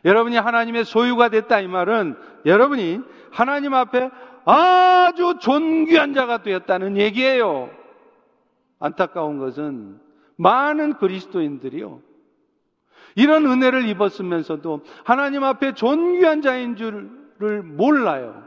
여러분이 0.06 0.36
하나님의 0.36 0.86
소유가 0.86 1.30
됐다 1.30 1.60
이 1.60 1.68
말은 1.68 2.16
여러분이 2.46 3.00
하나님 3.32 3.74
앞에 3.74 4.10
아주 4.46 5.38
존귀한 5.40 6.14
자가 6.14 6.44
되었다는 6.44 6.98
얘기예요. 6.98 7.70
안타까운 8.80 9.40
것은 9.40 10.00
많은 10.36 10.96
그리스도인들이요. 10.96 12.02
이런 13.16 13.46
은혜를 13.46 13.88
입었으면서도 13.88 14.82
하나님 15.06 15.44
앞에 15.44 15.74
존귀한 15.74 16.42
자인 16.42 16.76
줄을 16.76 17.64
몰라요. 17.64 18.44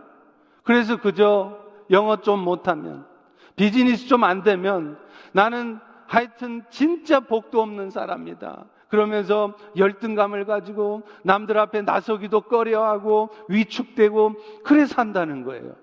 그래서 0.62 0.97
그저 1.01 1.59
영어 1.90 2.16
좀 2.16 2.40
못하면, 2.40 3.07
비즈니스 3.55 4.09
좀 4.09 4.25
안 4.25 4.42
되면 4.42 4.99
나는 5.33 5.79
하여튼 6.07 6.62
진짜 6.71 7.21
복도 7.21 7.62
없는 7.62 7.90
사람이다. 7.90 8.66
그러면서 8.88 9.55
열등감을 9.77 10.44
가지고 10.44 11.03
남들 11.22 11.59
앞에 11.59 11.83
나서기도 11.83 12.42
꺼려하고 12.42 13.31
위축되고 13.49 14.35
그래 14.64 14.87
산다는 14.87 15.42
거예요. 15.44 15.75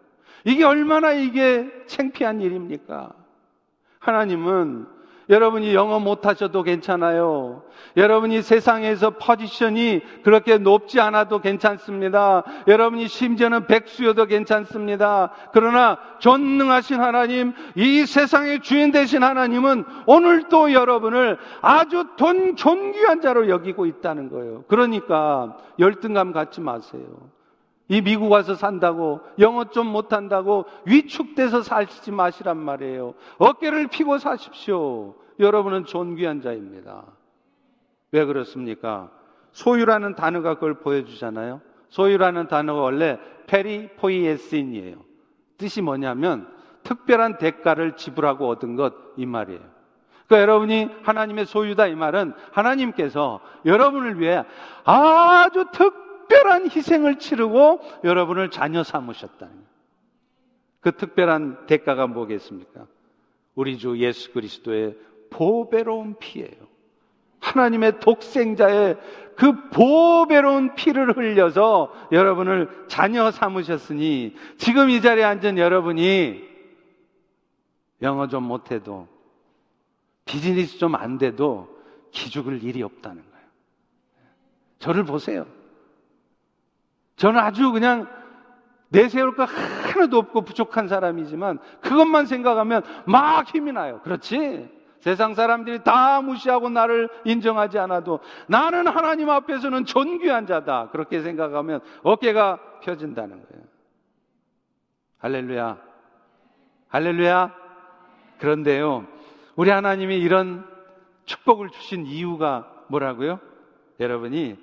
이게 0.45 0.63
얼마나 0.63 1.11
이게 1.13 1.69
창피한 1.87 2.41
일입니까? 2.41 3.13
하나님은 3.99 4.87
여러분이 5.29 5.73
영어 5.73 5.99
못하셔도 5.99 6.63
괜찮아요. 6.63 7.63
여러분이 7.95 8.41
세상에서 8.41 9.11
포지션이 9.11 10.01
그렇게 10.23 10.57
높지 10.57 10.99
않아도 10.99 11.39
괜찮습니다. 11.39 12.43
여러분이 12.67 13.07
심지어는 13.07 13.67
백수여도 13.67 14.25
괜찮습니다. 14.25 15.31
그러나 15.53 15.97
전능하신 16.19 16.99
하나님, 16.99 17.53
이 17.75 18.05
세상의 18.05 18.61
주인 18.61 18.91
되신 18.91 19.23
하나님은 19.23 19.85
오늘도 20.05 20.73
여러분을 20.73 21.37
아주 21.61 22.05
돈 22.17 22.55
존귀한 22.55 23.21
자로 23.21 23.49
여기고 23.49 23.85
있다는 23.85 24.29
거예요. 24.29 24.63
그러니까 24.67 25.57
열등감 25.79 26.31
갖지 26.31 26.61
마세요. 26.61 27.03
이 27.87 28.01
미국 28.01 28.31
와서 28.31 28.55
산다고 28.55 29.21
영어 29.39 29.65
좀 29.65 29.87
못한다고 29.87 30.65
위축돼서 30.85 31.61
살지 31.61 32.11
마시란 32.11 32.57
말이에요. 32.57 33.13
어깨를 33.37 33.87
피고 33.87 34.17
사십시오. 34.17 35.15
여러분은 35.39 35.85
존귀한 35.85 36.41
자입니다. 36.41 37.03
왜 38.11 38.25
그렇습니까? 38.25 39.11
소유라는 39.51 40.15
단어가 40.15 40.55
그걸 40.55 40.75
보여주잖아요. 40.75 41.61
소유라는 41.89 42.47
단어가 42.47 42.81
원래 42.81 43.19
페리포이에신이에요. 43.47 44.97
뜻이 45.57 45.81
뭐냐면 45.81 46.47
특별한 46.83 47.37
대가를 47.37 47.95
지불하고 47.95 48.47
얻은 48.47 48.75
것 48.75 49.03
이 49.17 49.25
말이에요. 49.25 49.61
그러니까 50.27 50.41
여러분이 50.41 50.89
하나님의 51.03 51.45
소유다 51.45 51.87
이 51.87 51.95
말은 51.95 52.33
하나님께서 52.51 53.39
여러분을 53.65 54.19
위해 54.19 54.43
아주 54.83 55.65
특 55.71 55.93
특별한 56.27 56.69
희생을 56.69 57.19
치르고 57.19 57.81
여러분을 58.03 58.49
자녀 58.49 58.83
삼으셨다는 58.83 59.53
그 60.79 60.91
특별한 60.91 61.65
대가가 61.67 62.07
뭐겠습니까? 62.07 62.87
우리 63.55 63.77
주 63.77 63.97
예수 63.99 64.31
그리스도의 64.33 64.97
보배로운 65.29 66.15
피예요. 66.19 66.67
하나님의 67.39 67.99
독생자의 67.99 68.97
그 69.35 69.69
보배로운 69.69 70.75
피를 70.75 71.15
흘려서 71.17 71.93
여러분을 72.11 72.85
자녀 72.87 73.31
삼으셨으니 73.31 74.35
지금 74.57 74.89
이 74.89 75.01
자리에 75.01 75.23
앉은 75.23 75.57
여러분이 75.57 76.43
영어 78.01 78.27
좀 78.27 78.43
못해도 78.43 79.07
비즈니스 80.25 80.77
좀 80.77 80.95
안 80.95 81.17
돼도 81.17 81.73
기죽을 82.11 82.63
일이 82.63 82.83
없다는 82.83 83.21
거예요. 83.21 83.45
저를 84.79 85.03
보세요. 85.03 85.45
저는 87.15 87.39
아주 87.39 87.71
그냥 87.71 88.07
내세울 88.89 89.35
거 89.35 89.45
하나도 89.45 90.17
없고 90.17 90.41
부족한 90.41 90.87
사람이지만 90.87 91.59
그것만 91.81 92.25
생각하면 92.25 92.83
막 93.05 93.47
힘이 93.47 93.71
나요. 93.71 93.99
그렇지? 94.03 94.69
세상 94.99 95.33
사람들이 95.33 95.83
다 95.83 96.21
무시하고 96.21 96.69
나를 96.69 97.09
인정하지 97.25 97.77
않아도 97.79 98.19
나는 98.47 98.87
하나님 98.87 99.29
앞에서는 99.29 99.85
존귀한 99.85 100.45
자다. 100.45 100.89
그렇게 100.91 101.21
생각하면 101.21 101.81
어깨가 102.03 102.79
펴진다는 102.81 103.41
거예요. 103.47 103.63
할렐루야. 105.17 105.77
할렐루야. 106.87 107.63
그런데요, 108.43 109.07
우리 109.55 109.69
하나님이 109.69 110.17
이런 110.17 110.67
축복을 111.25 111.69
주신 111.69 112.05
이유가 112.05 112.69
뭐라고요? 112.89 113.39
여러분이 113.99 114.57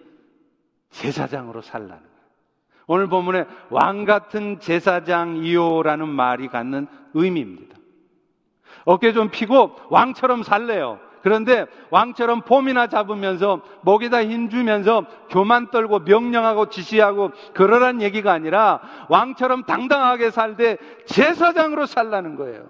제사장으로 0.90 1.62
살라는 1.62 2.09
오늘 2.92 3.06
본문에 3.06 3.44
왕 3.68 4.04
같은 4.04 4.58
제사장이요라는 4.58 6.08
말이 6.08 6.48
갖는 6.48 6.88
의미입니다. 7.14 7.76
어깨 8.84 9.12
좀 9.12 9.30
피고 9.30 9.76
왕처럼 9.90 10.42
살래요. 10.42 10.98
그런데 11.22 11.66
왕처럼 11.90 12.40
폼이나 12.40 12.88
잡으면서 12.88 13.60
목에다 13.82 14.24
힘주면서 14.24 15.06
교만 15.28 15.70
떨고 15.70 16.00
명령하고 16.00 16.68
지시하고 16.68 17.30
그러란 17.54 18.02
얘기가 18.02 18.32
아니라 18.32 18.80
왕처럼 19.08 19.66
당당하게 19.66 20.32
살되 20.32 20.76
제사장으로 21.06 21.86
살라는 21.86 22.34
거예요. 22.34 22.66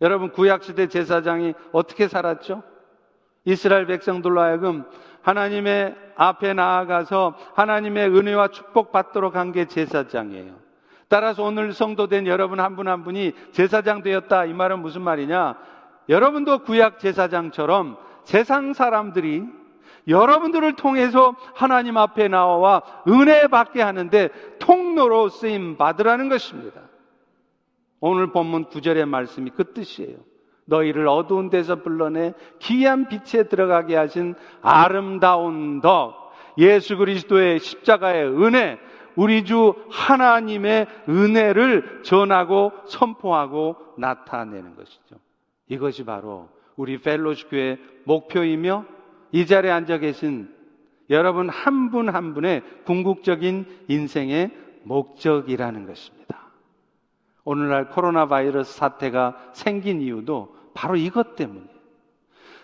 여러분 0.00 0.30
구약시대 0.30 0.86
제사장이 0.86 1.52
어떻게 1.72 2.08
살았죠? 2.08 2.62
이스라엘 3.44 3.84
백성들로 3.84 4.40
하여금 4.40 4.84
하나님의 5.24 5.96
앞에 6.16 6.52
나아가서 6.54 7.34
하나님의 7.54 8.08
은혜와 8.10 8.48
축복 8.48 8.92
받도록 8.92 9.36
한 9.36 9.52
게 9.52 9.66
제사장이에요. 9.66 10.54
따라서 11.08 11.42
오늘 11.42 11.72
성도된 11.72 12.26
여러분 12.26 12.60
한 12.60 12.76
분한 12.76 12.92
한 12.92 13.04
분이 13.04 13.32
제사장 13.52 14.02
되었다. 14.02 14.44
이 14.46 14.52
말은 14.52 14.80
무슨 14.80 15.02
말이냐? 15.02 15.56
여러분도 16.08 16.60
구약 16.60 16.98
제사장처럼 16.98 17.96
세상 18.24 18.72
사람들이 18.72 19.44
여러분들을 20.08 20.76
통해서 20.76 21.34
하나님 21.54 21.96
앞에 21.96 22.28
나와 22.28 22.82
은혜 23.08 23.46
받게 23.46 23.80
하는데 23.80 24.28
통로로 24.58 25.28
쓰임 25.30 25.76
받으라는 25.76 26.28
것입니다. 26.28 26.80
오늘 28.00 28.32
본문 28.32 28.64
구절의 28.64 29.06
말씀이 29.06 29.50
그 29.50 29.72
뜻이에요. 29.72 30.18
너희를 30.66 31.08
어두운 31.08 31.50
데서 31.50 31.76
불러내 31.76 32.34
기이한 32.58 33.08
빛에 33.08 33.44
들어가게 33.44 33.96
하신 33.96 34.34
아름다운 34.62 35.80
덕 35.80 36.32
예수 36.58 36.96
그리스도의 36.96 37.60
십자가의 37.60 38.26
은혜 38.28 38.78
우리 39.16 39.44
주 39.44 39.74
하나님의 39.90 40.86
은혜를 41.08 42.02
전하고 42.02 42.72
선포하고 42.86 43.76
나타내는 43.98 44.76
것이죠. 44.76 45.16
이것이 45.68 46.04
바로 46.04 46.48
우리 46.76 46.98
펠로시 47.00 47.48
교회 47.48 47.78
목표이며 48.04 48.84
이 49.32 49.46
자리에 49.46 49.70
앉아 49.70 49.98
계신 49.98 50.52
여러분 51.10 51.48
한 51.48 51.90
분한 51.90 52.14
한 52.14 52.34
분의 52.34 52.62
궁극적인 52.84 53.66
인생의 53.88 54.50
목적이라는 54.84 55.86
것입니다. 55.86 56.43
오늘날 57.44 57.88
코로나 57.88 58.26
바이러스 58.26 58.76
사태가 58.76 59.36
생긴 59.52 60.00
이유도 60.00 60.56
바로 60.74 60.96
이것 60.96 61.36
때문이에요. 61.36 61.74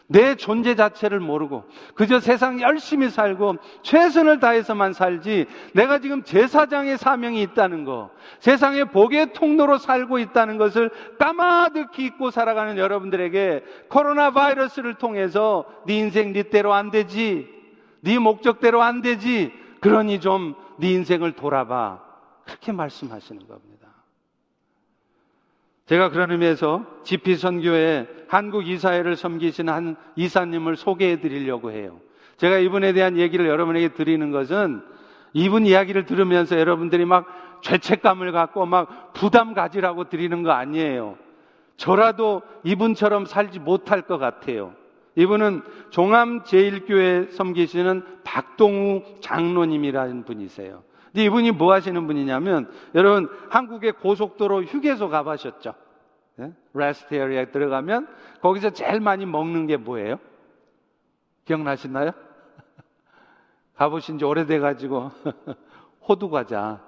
내 0.06 0.34
존재 0.34 0.74
자체를 0.74 1.20
모르고 1.20 1.64
그저 1.94 2.18
세상 2.18 2.60
열심히 2.60 3.10
살고 3.10 3.58
최선을 3.82 4.40
다해서만 4.40 4.92
살지 4.92 5.46
내가 5.72 6.00
지금 6.00 6.24
제사장의 6.24 6.98
사명이 6.98 7.40
있다는 7.42 7.84
거 7.84 8.10
세상의 8.40 8.86
복의 8.86 9.34
통로로 9.34 9.78
살고 9.78 10.18
있다는 10.18 10.58
것을 10.58 10.90
까마득히 11.20 12.06
잊고 12.06 12.32
살아가는 12.32 12.76
여러분들에게 12.76 13.62
코로나 13.88 14.32
바이러스를 14.32 14.94
통해서 14.94 15.64
네 15.86 15.98
인생 15.98 16.32
네 16.32 16.42
대로 16.42 16.72
안 16.74 16.90
되지 16.90 17.46
네 18.00 18.18
목적대로 18.18 18.82
안 18.82 19.02
되지 19.02 19.52
그러니 19.80 20.20
좀 20.20 20.54
네 20.80 20.92
인생을 20.92 21.32
돌아봐 21.32 22.00
그렇게 22.44 22.72
말씀하시는 22.72 23.46
겁니다. 23.46 23.79
제가 25.90 26.10
그런 26.10 26.30
의미에서 26.30 26.84
지피선교회 27.02 28.06
한국 28.28 28.68
이사회를 28.68 29.16
섬기시는 29.16 29.72
한 29.72 29.96
이사님을 30.14 30.76
소개해 30.76 31.18
드리려고 31.18 31.72
해요. 31.72 31.98
제가 32.36 32.58
이분에 32.58 32.92
대한 32.92 33.16
얘기를 33.16 33.48
여러분에게 33.48 33.88
드리는 33.88 34.30
것은 34.30 34.82
이분 35.32 35.66
이야기를 35.66 36.06
들으면서 36.06 36.60
여러분들이 36.60 37.04
막 37.06 37.26
죄책감을 37.62 38.30
갖고 38.30 38.66
막 38.66 39.12
부담 39.14 39.52
가지라고 39.52 40.08
드리는 40.08 40.44
거 40.44 40.52
아니에요. 40.52 41.18
저라도 41.76 42.42
이분처럼 42.62 43.26
살지 43.26 43.58
못할 43.58 44.02
것 44.02 44.16
같아요. 44.18 44.74
이분은 45.16 45.62
종암 45.90 46.44
제일교회 46.44 47.30
섬기시는 47.32 48.04
박동우 48.22 49.02
장로님이라는 49.22 50.22
분이세요. 50.22 50.84
근데 51.12 51.24
이분이 51.24 51.50
뭐 51.52 51.72
하시는 51.72 52.06
분이냐면 52.06 52.70
여러분 52.94 53.28
한국의 53.50 53.92
고속도로 53.94 54.62
휴게소 54.62 55.08
가보셨죠? 55.08 55.74
네? 56.40 56.54
rest 56.72 57.14
area에 57.14 57.50
들어가면 57.50 58.08
거기서 58.40 58.70
제일 58.70 58.98
많이 58.98 59.26
먹는 59.26 59.66
게 59.66 59.76
뭐예요? 59.76 60.16
기억나시나요? 61.44 62.12
가보신 63.76 64.18
지 64.18 64.24
오래돼 64.24 64.58
가지고 64.58 65.10
호두 66.08 66.30
과자. 66.30 66.80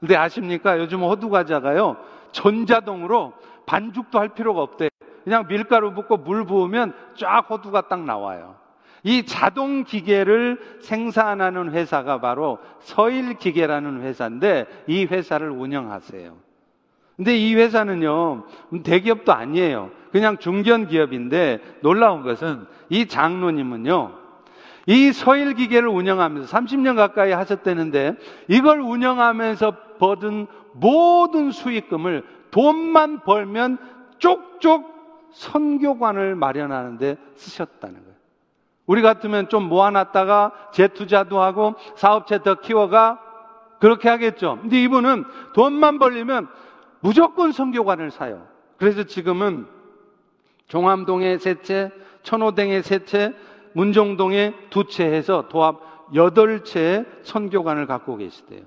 근데 0.00 0.16
아십니까? 0.16 0.78
요즘 0.78 1.02
호두 1.02 1.28
과자가요. 1.28 1.98
전자동으로 2.32 3.34
반죽도 3.66 4.18
할 4.18 4.30
필요가 4.30 4.62
없대. 4.62 4.88
그냥 5.22 5.46
밀가루 5.48 5.92
붓고 5.92 6.16
물 6.18 6.46
부으면 6.46 6.94
쫙 7.14 7.50
호두가 7.50 7.88
딱 7.88 8.04
나와요. 8.04 8.56
이 9.02 9.26
자동 9.26 9.84
기계를 9.84 10.78
생산하는 10.80 11.72
회사가 11.72 12.22
바로 12.22 12.58
서일 12.80 13.34
기계라는 13.34 14.00
회사인데 14.00 14.64
이 14.86 15.04
회사를 15.04 15.50
운영하세요. 15.50 16.43
근데 17.16 17.36
이 17.36 17.54
회사는요, 17.54 18.44
대기업도 18.82 19.32
아니에요. 19.32 19.90
그냥 20.10 20.38
중견 20.38 20.88
기업인데 20.88 21.60
놀라운 21.80 22.22
것은 22.22 22.66
이 22.88 23.06
장로님은요, 23.06 24.12
이 24.86 25.12
서일 25.12 25.54
기계를 25.54 25.88
운영하면서 25.88 26.56
30년 26.56 26.96
가까이 26.96 27.32
하셨다는데 27.32 28.16
이걸 28.48 28.80
운영하면서 28.80 29.76
버든 29.98 30.46
모든 30.72 31.50
수익금을 31.50 32.24
돈만 32.50 33.20
벌면 33.20 33.78
쪽쪽 34.18 34.92
선교관을 35.32 36.34
마련하는데 36.34 37.16
쓰셨다는 37.36 37.94
거예요. 37.94 38.14
우리 38.86 39.02
같으면 39.02 39.48
좀 39.48 39.64
모아놨다가 39.64 40.52
재투자도 40.72 41.40
하고 41.40 41.74
사업체 41.96 42.42
더 42.42 42.56
키워가 42.56 43.20
그렇게 43.80 44.08
하겠죠. 44.08 44.58
근데 44.60 44.82
이분은 44.82 45.24
돈만 45.54 45.98
벌리면 45.98 46.48
무조건 47.04 47.52
선교관을 47.52 48.10
사요. 48.10 48.46
그래서 48.78 49.02
지금은 49.04 49.66
종암동에 50.68 51.36
세 51.36 51.60
채, 51.60 51.90
천호동에 52.22 52.80
세 52.80 53.04
채, 53.04 53.34
문정동에 53.74 54.54
두 54.70 54.84
채 54.84 55.04
해서 55.04 55.44
도합 55.50 55.82
여덟 56.14 56.64
채의 56.64 57.04
선교관을 57.22 57.86
갖고 57.86 58.16
계시대요. 58.16 58.62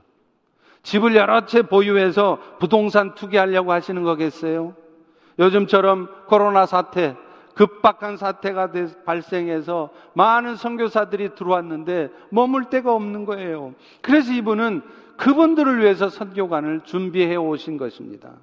집을 0.83 1.15
여러 1.15 1.47
채 1.47 1.63
보유해서 1.63 2.37
부동산 2.59 3.15
투기하려고 3.15 3.71
하시는 3.71 4.03
거겠어요? 4.03 4.75
요즘처럼 5.39 6.07
코로나 6.27 6.67
사태, 6.67 7.15
급박한 7.55 8.17
사태가 8.17 8.69
발생해서 9.03 9.89
많은 10.13 10.57
선교사들이 10.57 11.33
들어왔는데 11.33 12.11
머물 12.29 12.65
데가 12.65 12.93
없는 12.93 13.25
거예요. 13.25 13.73
그래서 14.03 14.31
이분은 14.31 14.83
그분들을 15.17 15.79
위해서 15.81 16.09
선교관을 16.09 16.81
준비해 16.85 17.35
오신 17.35 17.77
것입니다. 17.77 18.33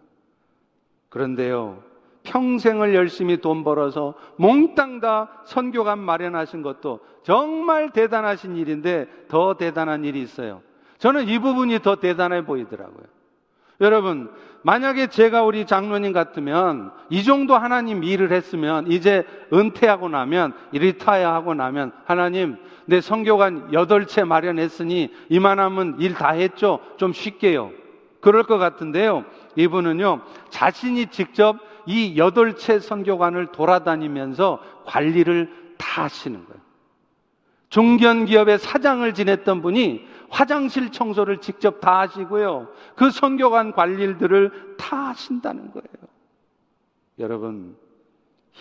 그런데요, 1.08 1.82
평생을 2.24 2.94
열심히 2.94 3.40
돈 3.40 3.64
벌어서 3.64 4.14
몽땅 4.36 5.00
다 5.00 5.42
선교관 5.44 5.98
마련하신 6.00 6.62
것도 6.62 7.00
정말 7.22 7.90
대단하신 7.90 8.56
일인데 8.56 9.06
더 9.28 9.56
대단한 9.56 10.04
일이 10.04 10.20
있어요. 10.20 10.62
저는 10.98 11.28
이 11.28 11.38
부분이 11.38 11.80
더 11.80 11.96
대단해 11.96 12.44
보이더라고요. 12.44 13.13
여러분, 13.80 14.30
만약에 14.62 15.08
제가 15.08 15.42
우리 15.42 15.66
장로님 15.66 16.12
같으면 16.12 16.90
이 17.10 17.22
정도 17.22 17.54
하나님 17.54 18.02
일을 18.02 18.32
했으면 18.32 18.90
이제 18.90 19.26
은퇴하고 19.52 20.08
나면 20.08 20.54
리타야 20.72 21.34
하고 21.34 21.52
나면 21.52 21.92
하나님 22.06 22.56
내 22.86 23.02
성교관 23.02 23.74
여덟 23.74 24.06
채 24.06 24.24
마련했으니 24.24 25.10
이만하면 25.28 25.96
일 26.00 26.14
다 26.14 26.30
했죠. 26.30 26.78
좀 26.96 27.12
쉽게요. 27.12 27.72
그럴 28.20 28.44
것 28.44 28.56
같은데요. 28.56 29.26
이분은요 29.56 30.22
자신이 30.48 31.08
직접 31.08 31.58
이 31.84 32.16
여덟 32.16 32.56
채 32.56 32.78
선교관을 32.78 33.48
돌아다니면서 33.48 34.60
관리를 34.86 35.52
다 35.76 36.04
하시는 36.04 36.42
거예요. 36.42 36.64
중견기업의 37.68 38.58
사장을 38.60 39.12
지냈던 39.12 39.60
분이 39.60 40.06
화장실 40.30 40.90
청소를 40.90 41.40
직접 41.40 41.80
다 41.80 42.00
하시고요. 42.00 42.68
그 42.96 43.10
선교관 43.10 43.72
관리들을 43.72 44.76
다 44.76 45.08
하신다는 45.08 45.70
거예요. 45.72 46.08
여러분, 47.18 47.76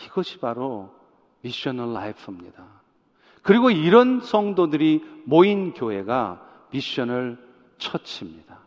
이것이 0.06 0.39
바로 0.39 0.93
missional 1.41 1.93
life입니다. 1.93 2.63
그리고 3.41 3.69
이런 3.69 4.21
성도들이 4.21 5.04
모인 5.26 5.73
교회가 5.73 6.41
missional 6.71 7.38
church입니다. 7.78 8.60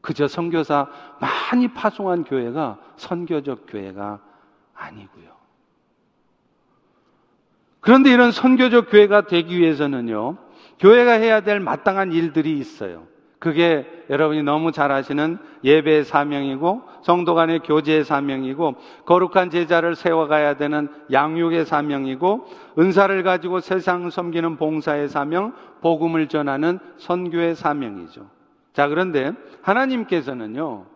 그저 0.00 0.26
선교사 0.26 0.88
많이 1.20 1.68
파송한 1.68 2.24
교회가 2.24 2.78
선교적 2.96 3.66
교회가 3.68 4.20
아니고요. 4.74 5.28
그런데 7.80 8.10
이런 8.12 8.32
선교적 8.32 8.90
교회가 8.90 9.26
되기 9.26 9.58
위해서는요, 9.58 10.36
교회가 10.78 11.12
해야 11.12 11.40
될 11.40 11.60
마땅한 11.60 12.12
일들이 12.12 12.58
있어요. 12.58 13.06
그게 13.38 13.86
여러분이 14.10 14.42
너무 14.42 14.72
잘 14.72 14.90
아시는 14.90 15.38
예배의 15.62 16.04
사명이고 16.04 16.82
성도 17.02 17.34
간의 17.34 17.60
교제의 17.60 18.04
사명이고 18.04 18.74
거룩한 19.04 19.50
제자를 19.50 19.94
세워가야 19.94 20.56
되는 20.56 20.88
양육의 21.12 21.64
사명이고 21.66 22.46
은사를 22.78 23.22
가지고 23.22 23.60
세상 23.60 24.10
섬기는 24.10 24.56
봉사의 24.56 25.08
사명, 25.08 25.52
복음을 25.80 26.26
전하는 26.26 26.80
선교의 26.96 27.54
사명이죠. 27.54 28.26
자, 28.72 28.88
그런데 28.88 29.32
하나님께서는요, 29.62 30.86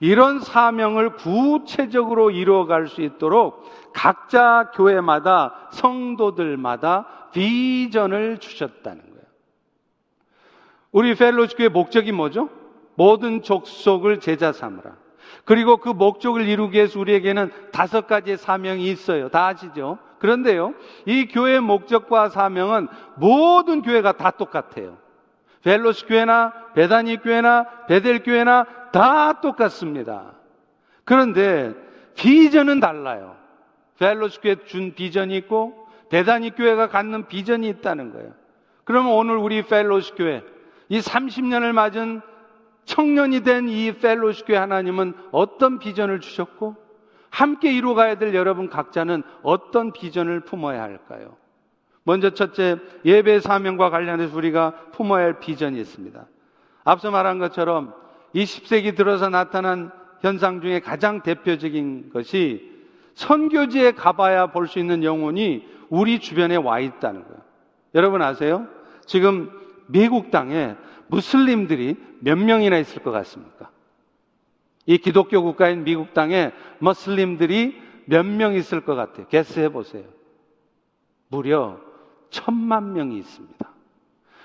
이런 0.00 0.40
사명을 0.40 1.10
구체적으로 1.10 2.32
이루어갈 2.32 2.88
수 2.88 3.02
있도록 3.02 3.64
각자 3.92 4.70
교회마다 4.74 5.68
성도들마다 5.70 7.28
비전을 7.32 8.38
주셨다는. 8.38 9.11
우리 10.92 11.14
펠로시 11.14 11.56
교회 11.56 11.68
목적이 11.68 12.12
뭐죠? 12.12 12.50
모든 12.94 13.42
족속을 13.42 14.20
제자 14.20 14.52
삼으라. 14.52 14.96
그리고 15.44 15.78
그 15.78 15.88
목적을 15.88 16.46
이루기 16.46 16.76
위해서 16.76 17.00
우리에게는 17.00 17.50
다섯 17.72 18.06
가지의 18.06 18.36
사명이 18.36 18.84
있어요. 18.84 19.28
다 19.30 19.46
아시죠? 19.46 19.98
그런데요, 20.18 20.74
이 21.06 21.26
교회의 21.26 21.60
목적과 21.60 22.28
사명은 22.28 22.86
모든 23.16 23.82
교회가 23.82 24.12
다 24.12 24.30
똑같아요. 24.30 24.98
펠로시 25.64 26.06
교회나 26.06 26.52
베다니 26.74 27.22
교회나 27.22 27.66
베델 27.88 28.22
교회나 28.22 28.66
다 28.92 29.40
똑같습니다. 29.40 30.34
그런데 31.04 31.74
비전은 32.14 32.78
달라요. 32.78 33.36
휄로쉽 33.98 34.40
교회 34.40 34.56
준 34.64 34.94
비전이 34.94 35.36
있고 35.38 35.88
베다니 36.10 36.54
교회가 36.54 36.88
갖는 36.88 37.26
비전이 37.26 37.68
있다는 37.68 38.12
거예요. 38.12 38.32
그러면 38.84 39.12
오늘 39.12 39.36
우리 39.36 39.62
휄로쉽 39.62 40.14
교회 40.14 40.42
이 40.92 41.00
30년을 41.00 41.72
맞은 41.72 42.20
청년이 42.84 43.40
된 43.40 43.66
이 43.66 43.92
휄로쉽 43.92 44.44
교회 44.44 44.58
하나님은 44.58 45.14
어떤 45.30 45.78
비전을 45.78 46.20
주셨고 46.20 46.76
함께 47.30 47.72
이루어가야 47.72 48.18
될 48.18 48.34
여러분 48.34 48.68
각자는 48.68 49.22
어떤 49.42 49.92
비전을 49.92 50.40
품어야 50.40 50.82
할까요? 50.82 51.36
먼저 52.04 52.30
첫째, 52.30 52.76
예배 53.06 53.40
사명과 53.40 53.88
관련해서 53.88 54.36
우리가 54.36 54.72
품어야 54.92 55.24
할 55.24 55.40
비전이 55.40 55.80
있습니다. 55.80 56.26
앞서 56.84 57.10
말한 57.10 57.38
것처럼 57.38 57.94
20세기 58.34 58.94
들어서 58.94 59.30
나타난 59.30 59.90
현상 60.20 60.60
중에 60.60 60.80
가장 60.80 61.22
대표적인 61.22 62.10
것이 62.12 62.70
선교지에 63.14 63.92
가봐야 63.92 64.48
볼 64.48 64.66
수 64.66 64.78
있는 64.78 65.04
영혼이 65.04 65.66
우리 65.88 66.18
주변에 66.18 66.56
와 66.56 66.80
있다는 66.80 67.22
거예요. 67.24 67.40
여러분 67.94 68.20
아세요? 68.20 68.66
지금 69.06 69.61
미국 69.92 70.30
땅에 70.30 70.74
무슬림들이 71.06 71.96
몇 72.20 72.36
명이나 72.36 72.78
있을 72.78 73.02
것 73.02 73.10
같습니까? 73.10 73.70
이 74.86 74.98
기독교 74.98 75.42
국가인 75.42 75.84
미국 75.84 76.14
땅에 76.14 76.52
무슬림들이 76.78 77.80
몇 78.06 78.26
명 78.26 78.54
있을 78.54 78.80
것 78.80 78.94
같아요? 78.94 79.26
개스해 79.28 79.68
보세요. 79.68 80.04
무려 81.28 81.78
천만 82.30 82.92
명이 82.92 83.16
있습니다. 83.18 83.70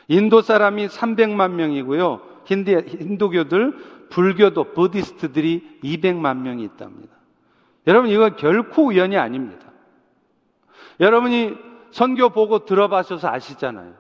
인도 0.10 0.42
사람이 0.42 0.88
300만 0.88 1.52
명이고요. 1.52 2.22
힌디, 2.46 2.76
힌두교들, 2.88 4.08
불교도, 4.10 4.74
부디스트들이 4.74 5.80
200만 5.84 6.38
명이 6.38 6.64
있답니다. 6.64 7.16
여러분, 7.88 8.10
이건 8.10 8.36
결코 8.36 8.88
우연이 8.88 9.18
아닙니다. 9.18 9.68
여러분이 11.00 11.56
선교 11.92 12.30
보고 12.30 12.66
들어봐셔서 12.66 13.28
아시잖아요. 13.28 13.94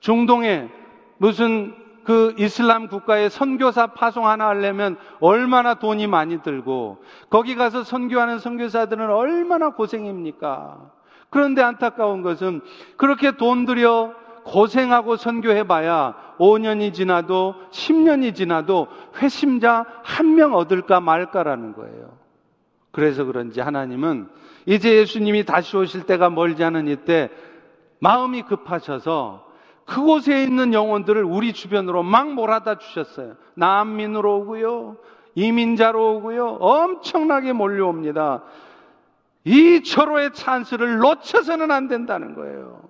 중동에 0.00 0.70
무슨 1.18 1.74
그 2.04 2.34
이슬람 2.38 2.88
국가에 2.88 3.28
선교사 3.30 3.88
파송 3.88 4.26
하나 4.26 4.48
하려면 4.48 4.96
얼마나 5.20 5.74
돈이 5.74 6.06
많이 6.06 6.42
들고 6.42 7.02
거기 7.30 7.54
가서 7.54 7.82
선교하는 7.82 8.38
선교사들은 8.38 9.10
얼마나 9.10 9.70
고생입니까? 9.70 10.90
그런데 11.30 11.62
안타까운 11.62 12.22
것은 12.22 12.60
그렇게 12.96 13.32
돈 13.32 13.64
들여 13.64 14.14
고생하고 14.44 15.16
선교해 15.16 15.66
봐야 15.66 16.14
5년이 16.38 16.92
지나도 16.92 17.54
10년이 17.70 18.34
지나도 18.34 18.88
회심자 19.16 19.86
한 20.02 20.34
명 20.34 20.54
얻을까 20.54 21.00
말까라는 21.00 21.72
거예요. 21.72 22.18
그래서 22.92 23.24
그런지 23.24 23.60
하나님은 23.60 24.28
이제 24.66 24.94
예수님이 24.96 25.44
다시 25.44 25.76
오실 25.76 26.04
때가 26.04 26.28
멀지 26.28 26.62
않은 26.62 26.88
이때 26.88 27.30
마음이 28.00 28.42
급하셔서 28.42 29.46
그곳에 29.84 30.42
있는 30.42 30.72
영혼들을 30.72 31.22
우리 31.24 31.52
주변으로 31.52 32.02
막 32.02 32.32
몰아다 32.32 32.78
주셨어요. 32.78 33.34
난민으로 33.54 34.38
오고요. 34.40 34.96
이민자로 35.34 36.16
오고요. 36.16 36.46
엄청나게 36.60 37.52
몰려옵니다. 37.52 38.42
이 39.44 39.82
철호의 39.82 40.32
찬스를 40.32 40.98
놓쳐서는 40.98 41.70
안 41.70 41.88
된다는 41.88 42.34
거예요. 42.34 42.88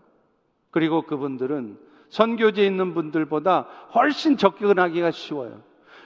그리고 0.70 1.02
그분들은 1.02 1.78
선교지에 2.10 2.66
있는 2.66 2.94
분들보다 2.94 3.66
훨씬 3.94 4.36
접근하기가 4.36 5.10
쉬워요. 5.10 5.60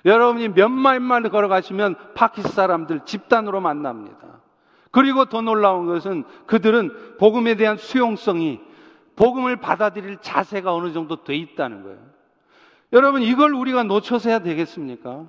여러분이 0.05 0.51
몇 0.51 0.69
마일만 0.69 1.29
걸어가시면 1.29 1.97
파키스 2.15 2.49
사람들 2.49 3.01
집단으로 3.05 3.61
만납니다. 3.61 4.41
그리고 4.91 5.27
더 5.27 5.43
놀라운 5.43 5.87
것은 5.87 6.25
그들은 6.47 7.17
복음에 7.19 7.57
대한 7.57 7.77
수용성이 7.77 8.61
복음을 9.19 9.57
받아들일 9.57 10.19
자세가 10.21 10.73
어느 10.73 10.93
정도 10.93 11.25
돼 11.25 11.35
있다는 11.35 11.83
거예요. 11.83 11.99
여러분 12.93 13.21
이걸 13.21 13.53
우리가 13.53 13.83
놓쳐서 13.83 14.29
해야 14.29 14.39
되겠습니까? 14.39 15.27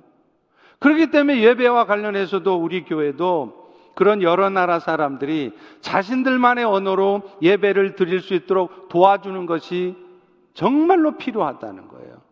그렇기 0.78 1.10
때문에 1.10 1.42
예배와 1.42 1.86
관련해서도 1.86 2.54
우리 2.54 2.84
교회도 2.84 3.74
그런 3.96 4.22
여러 4.22 4.48
나라 4.48 4.78
사람들이 4.78 5.52
자신들만의 5.80 6.64
언어로 6.64 7.22
예배를 7.42 7.96
드릴 7.96 8.20
수 8.20 8.34
있도록 8.34 8.88
도와주는 8.88 9.44
것이 9.46 9.96
정말로 10.54 11.16
필요하다는 11.16 11.88
거예요. 11.88 12.22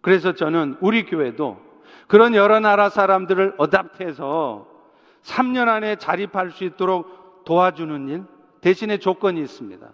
그래서 0.00 0.34
저는 0.34 0.76
우리 0.80 1.06
교회도 1.06 1.60
그런 2.08 2.34
여러 2.34 2.58
나라 2.58 2.88
사람들을 2.88 3.54
어답해서 3.56 4.66
3년 5.22 5.68
안에 5.68 5.96
자립할 5.96 6.50
수 6.50 6.64
있도록 6.64 7.44
도와주는 7.44 8.08
일 8.08 8.24
대신에 8.60 8.98
조건이 8.98 9.40
있습니다. 9.40 9.88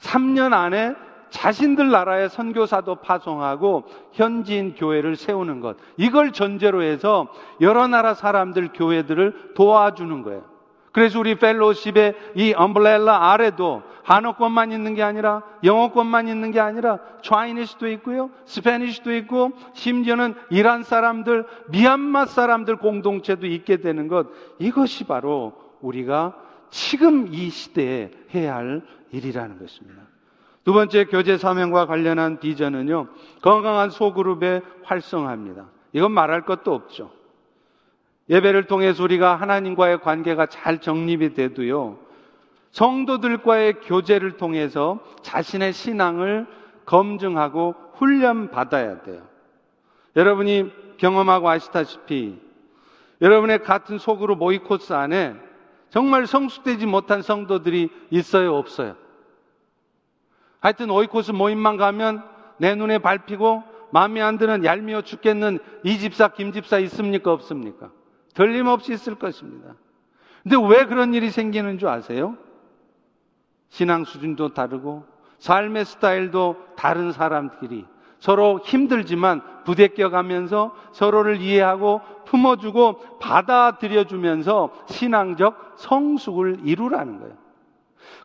3년 0.00 0.52
안에 0.52 0.94
자신들 1.30 1.90
나라의 1.90 2.30
선교사도 2.30 2.96
파송하고 2.96 3.84
현지인 4.12 4.76
교회를 4.76 5.16
세우는 5.16 5.60
것. 5.60 5.76
이걸 5.96 6.32
전제로 6.32 6.82
해서 6.82 7.26
여러 7.60 7.88
나라 7.88 8.14
사람들 8.14 8.68
교회들을 8.72 9.54
도와주는 9.54 10.22
거예요. 10.22 10.44
그래서 10.92 11.18
우리 11.18 11.34
펠로십의 11.34 12.14
이 12.36 12.54
엄블렐라 12.56 13.32
아래도 13.32 13.82
한어권만 14.04 14.70
있는 14.70 14.94
게 14.94 15.02
아니라 15.02 15.42
영어권만 15.64 16.28
있는 16.28 16.52
게 16.52 16.60
아니라 16.60 17.00
차이니스도 17.22 17.88
있고요. 17.88 18.30
스페니시도 18.44 19.12
있고 19.16 19.50
심지어는 19.72 20.34
이란 20.50 20.84
사람들, 20.84 21.46
미얀마 21.70 22.26
사람들 22.26 22.76
공동체도 22.76 23.48
있게 23.48 23.78
되는 23.78 24.06
것. 24.06 24.28
이것이 24.60 25.02
바로 25.02 25.54
우리가 25.80 26.36
지금 26.70 27.26
이 27.32 27.50
시대에 27.50 28.12
해야 28.32 28.54
할 28.54 28.82
일이라는 29.14 29.58
것입니다. 29.58 30.02
두 30.64 30.72
번째 30.72 31.04
교제 31.04 31.36
사명과 31.36 31.86
관련한 31.86 32.40
비전은요. 32.40 33.08
건강한 33.42 33.90
소그룹의 33.90 34.62
활성화입니다. 34.82 35.66
이건 35.92 36.12
말할 36.12 36.44
것도 36.44 36.74
없죠. 36.74 37.10
예배를 38.30 38.66
통해서 38.66 39.02
우리가 39.04 39.36
하나님과의 39.36 40.00
관계가 40.00 40.46
잘 40.46 40.80
정립이 40.80 41.34
돼도요. 41.34 41.98
성도들과의 42.70 43.80
교제를 43.82 44.36
통해서 44.36 44.98
자신의 45.22 45.74
신앙을 45.74 46.46
검증하고 46.86 47.74
훈련 47.94 48.50
받아야 48.50 49.02
돼요. 49.02 49.22
여러분이 50.16 50.96
경험하고 50.96 51.48
아시다시피 51.48 52.40
여러분의 53.20 53.62
같은 53.62 53.98
속으로 53.98 54.34
모이코스 54.34 54.92
안에 54.92 55.34
정말 55.90 56.26
성숙되지 56.26 56.86
못한 56.86 57.22
성도들이 57.22 57.90
있어요, 58.10 58.56
없어요? 58.56 59.03
하여튼 60.64 60.88
오이코스 60.90 61.32
모임만 61.32 61.76
가면 61.76 62.24
내 62.56 62.74
눈에 62.74 62.96
밟히고 62.96 63.62
마음에 63.90 64.22
안 64.22 64.38
드는 64.38 64.64
얄미워 64.64 65.02
죽겠는 65.02 65.58
이 65.82 65.98
집사, 65.98 66.28
김 66.28 66.52
집사 66.52 66.78
있습니까, 66.78 67.34
없습니까? 67.34 67.90
틀림없이 68.32 68.94
있을 68.94 69.16
것입니다. 69.16 69.74
근데 70.42 70.56
왜 70.56 70.86
그런 70.86 71.12
일이 71.12 71.28
생기는 71.28 71.78
줄 71.78 71.88
아세요? 71.88 72.38
신앙 73.68 74.04
수준도 74.04 74.54
다르고 74.54 75.04
삶의 75.38 75.84
스타일도 75.84 76.56
다른 76.76 77.12
사람들이 77.12 77.84
서로 78.18 78.58
힘들지만 78.64 79.42
부대껴 79.64 80.08
가면서 80.08 80.74
서로를 80.92 81.42
이해하고 81.42 82.00
품어주고 82.24 83.18
받아들여주면서 83.18 84.72
신앙적 84.86 85.74
성숙을 85.76 86.60
이루라는 86.64 87.20
거예요. 87.20 87.43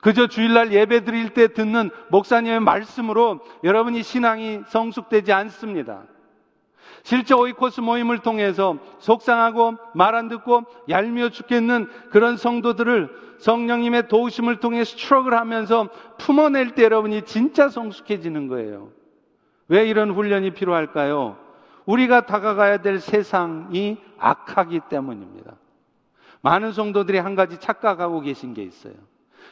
그저 0.01 0.27
주일날 0.27 0.71
예배 0.71 1.03
드릴 1.03 1.33
때 1.33 1.47
듣는 1.47 1.89
목사님의 2.09 2.59
말씀으로 2.61 3.39
여러분이 3.63 4.03
신앙이 4.03 4.61
성숙되지 4.67 5.33
않습니다. 5.33 6.03
실제 7.03 7.33
오이코스 7.33 7.81
모임을 7.81 8.19
통해서 8.19 8.77
속상하고 8.99 9.75
말 9.93 10.15
안 10.15 10.27
듣고 10.27 10.63
얄미워 10.89 11.29
죽겠는 11.29 11.87
그런 12.11 12.37
성도들을 12.37 13.09
성령님의 13.39 14.09
도우심을 14.09 14.59
통해 14.59 14.83
스트럭을 14.83 15.33
하면서 15.33 15.87
품어낼 16.17 16.75
때 16.75 16.83
여러분이 16.83 17.21
진짜 17.23 17.69
성숙해지는 17.69 18.47
거예요. 18.47 18.91
왜 19.69 19.87
이런 19.87 20.11
훈련이 20.11 20.51
필요할까요? 20.51 21.37
우리가 21.85 22.25
다가가야 22.25 22.81
될 22.81 22.99
세상이 22.99 23.97
악하기 24.17 24.81
때문입니다. 24.89 25.53
많은 26.41 26.73
성도들이 26.73 27.17
한 27.17 27.35
가지 27.35 27.59
착각하고 27.59 28.21
계신 28.21 28.53
게 28.53 28.63
있어요. 28.63 28.93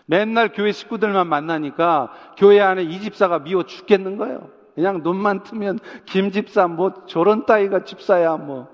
맨날 0.08 0.52
교회 0.52 0.72
식구들만 0.72 1.28
만나니까 1.28 2.12
교회 2.38 2.60
안에 2.60 2.84
이 2.84 3.00
집사가 3.00 3.40
미워 3.40 3.64
죽겠는 3.64 4.18
거예요. 4.18 4.50
그냥 4.74 5.02
눈만 5.04 5.44
뜨면 5.44 5.80
김 6.06 6.32
집사 6.32 6.68
뭐 6.68 7.06
저런 7.06 7.46
따위가 7.46 7.84
집사야 7.84 8.38
뭐. 8.38 8.68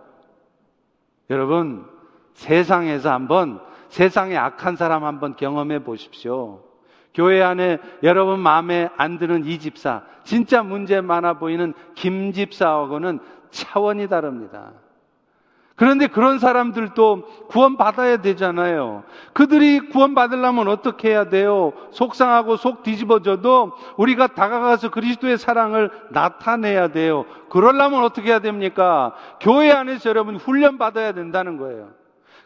여러분 1.30 1.86
세상에서 2.34 3.12
한번 3.12 3.60
세상에 3.90 4.38
악한 4.38 4.76
사람 4.76 5.04
한번 5.04 5.36
경험해 5.36 5.84
보십시오. 5.84 6.64
교회 7.14 7.42
안에 7.42 7.78
여러분 8.02 8.40
마음에 8.40 8.90
안 8.98 9.18
드는 9.18 9.46
이 9.46 9.60
집사, 9.60 10.04
진짜 10.24 10.64
문제 10.64 11.00
많아 11.00 11.38
보이는 11.38 11.74
김 11.96 12.32
집사하고는 12.32 13.20
차원이 13.52 14.08
다릅니다. 14.08 14.74
그런데 15.76 16.06
그런 16.06 16.38
사람들도 16.38 17.48
구원받아야 17.48 18.18
되잖아요. 18.18 19.04
그들이 19.34 19.90
구원받으려면 19.90 20.68
어떻게 20.68 21.10
해야 21.10 21.30
돼요? 21.30 21.74
속상하고 21.92 22.58
속 22.58 22.84
뒤집어져도 22.84 23.72
우리가 23.98 24.28
다가가서 24.28 24.92
그리스도의 24.92 25.40
사랑을 25.40 25.90
나타내야 26.12 26.90
돼요. 26.90 27.26
그러려면 27.50 28.04
어떻게 28.04 28.30
해야 28.30 28.40
됩니까? 28.40 29.16
교회 29.40 29.72
안에서 29.72 30.10
여러분 30.10 30.36
훈련받아야 30.36 31.14
된다는 31.14 31.58
거예요. 31.58 31.90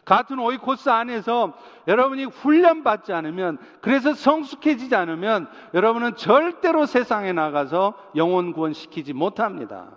같은 0.06 0.38
오이코스 0.38 0.88
안에서 0.88 1.52
여러분이 1.86 2.24
훈련받지 2.24 3.12
않으면, 3.12 3.58
그래서 3.82 4.14
성숙해지지 4.14 4.96
않으면 4.96 5.48
여러분은 5.74 6.16
절대로 6.16 6.86
세상에 6.86 7.34
나가서 7.34 7.92
영혼 8.16 8.54
구원시키지 8.54 9.12
못합니다. 9.12 9.88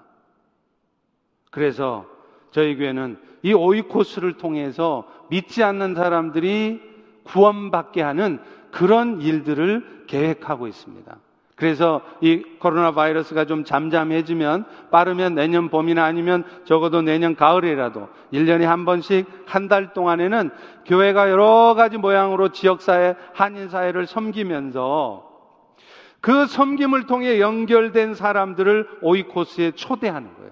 그래서 1.50 2.06
저희 2.52 2.76
교회는 2.76 3.18
이 3.44 3.54
오이코스를 3.54 4.34
통해서 4.34 5.06
믿지 5.30 5.64
않는 5.64 5.96
사람들이 5.96 6.82
구원받게 7.24 8.02
하는 8.02 8.40
그런 8.72 9.22
일들을 9.22 10.06
계획하고 10.08 10.68
있습니다. 10.68 11.18
그래서 11.56 12.02
이 12.22 12.42
코로나 12.58 12.92
바이러스가 12.92 13.46
좀 13.46 13.64
잠잠해지면 13.64 14.66
빠르면 14.90 15.36
내년 15.36 15.70
봄이나 15.70 16.04
아니면 16.04 16.44
적어도 16.66 17.04
내년 17.04 17.36
가을이라도 17.36 18.10
1년에 18.34 18.64
한 18.64 18.84
번씩 18.84 19.28
한 19.46 19.68
달 19.68 19.94
동안에는 19.94 20.50
교회가 20.88 21.30
여러 21.30 21.76
가지 21.76 21.98
모양으로 21.98 22.50
지역사회, 22.50 23.16
한인사회를 23.34 24.08
섬기면서 24.08 25.30
그 26.20 26.48
섬김을 26.48 27.06
통해 27.06 27.40
연결된 27.40 28.16
사람들을 28.16 28.88
오이코스에 29.04 29.72
초대하는 29.72 30.34
거예요. 30.36 30.51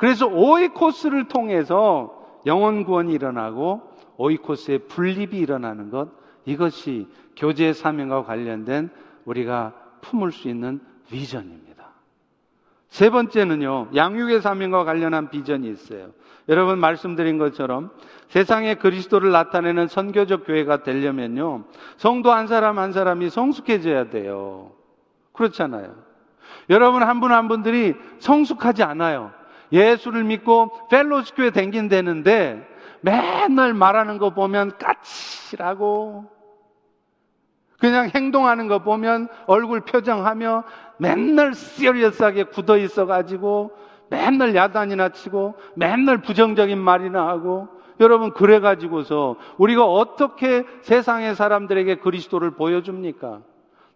그래서 0.00 0.26
오이코스를 0.26 1.28
통해서 1.28 2.24
영원 2.46 2.84
구원이 2.84 3.12
일어나고 3.12 3.82
오이코스의 4.16 4.88
분립이 4.88 5.36
일어나는 5.36 5.90
것 5.90 6.08
이것이 6.46 7.06
교제의 7.36 7.74
사명과 7.74 8.24
관련된 8.24 8.88
우리가 9.26 9.74
품을 10.00 10.32
수 10.32 10.48
있는 10.48 10.80
비전입니다. 11.10 11.90
세 12.88 13.10
번째는요, 13.10 13.90
양육의 13.94 14.40
사명과 14.40 14.84
관련한 14.84 15.28
비전이 15.28 15.68
있어요. 15.68 16.12
여러분 16.48 16.78
말씀드린 16.78 17.36
것처럼 17.36 17.90
세상에 18.28 18.76
그리스도를 18.76 19.30
나타내는 19.32 19.86
선교적 19.86 20.46
교회가 20.46 20.82
되려면요, 20.82 21.64
성도 21.98 22.32
한 22.32 22.46
사람 22.46 22.78
한 22.78 22.92
사람이 22.92 23.28
성숙해져야 23.28 24.08
돼요. 24.08 24.72
그렇잖아요. 25.34 25.94
여러분 26.70 27.02
한 27.02 27.20
분한 27.20 27.48
분들이 27.48 27.94
성숙하지 28.18 28.82
않아요. 28.82 29.38
예수를 29.72 30.24
믿고 30.24 30.88
펠로스 30.88 31.34
교회 31.34 31.50
댕긴다는데 31.50 32.66
맨날 33.00 33.74
말하는 33.74 34.18
거 34.18 34.30
보면 34.30 34.72
까칠하고 34.78 36.24
그냥 37.78 38.10
행동하는 38.14 38.68
거 38.68 38.80
보면 38.80 39.28
얼굴 39.46 39.80
표정하며 39.80 40.64
맨날 40.98 41.54
시리어스하게 41.54 42.44
굳어 42.44 42.76
있어 42.76 43.06
가지고 43.06 43.70
맨날 44.10 44.54
야단이나 44.54 45.10
치고 45.10 45.54
맨날 45.74 46.18
부정적인 46.18 46.78
말이나 46.78 47.26
하고 47.26 47.68
여러분 48.00 48.32
그래 48.32 48.60
가지고서 48.60 49.36
우리가 49.56 49.84
어떻게 49.84 50.64
세상의 50.82 51.34
사람들에게 51.34 51.96
그리스도를 51.96 52.52
보여줍니까? 52.52 53.40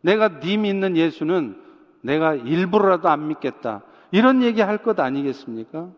내가 0.02 0.40
네 0.40 0.56
믿는 0.56 0.96
예수는 0.96 1.60
내가 2.02 2.34
일부러라도 2.34 3.08
안 3.08 3.28
믿겠다. 3.28 3.82
이런 4.14 4.42
얘기 4.44 4.60
할 4.60 4.78
것 4.78 5.00
아니겠습니까? 5.00 5.88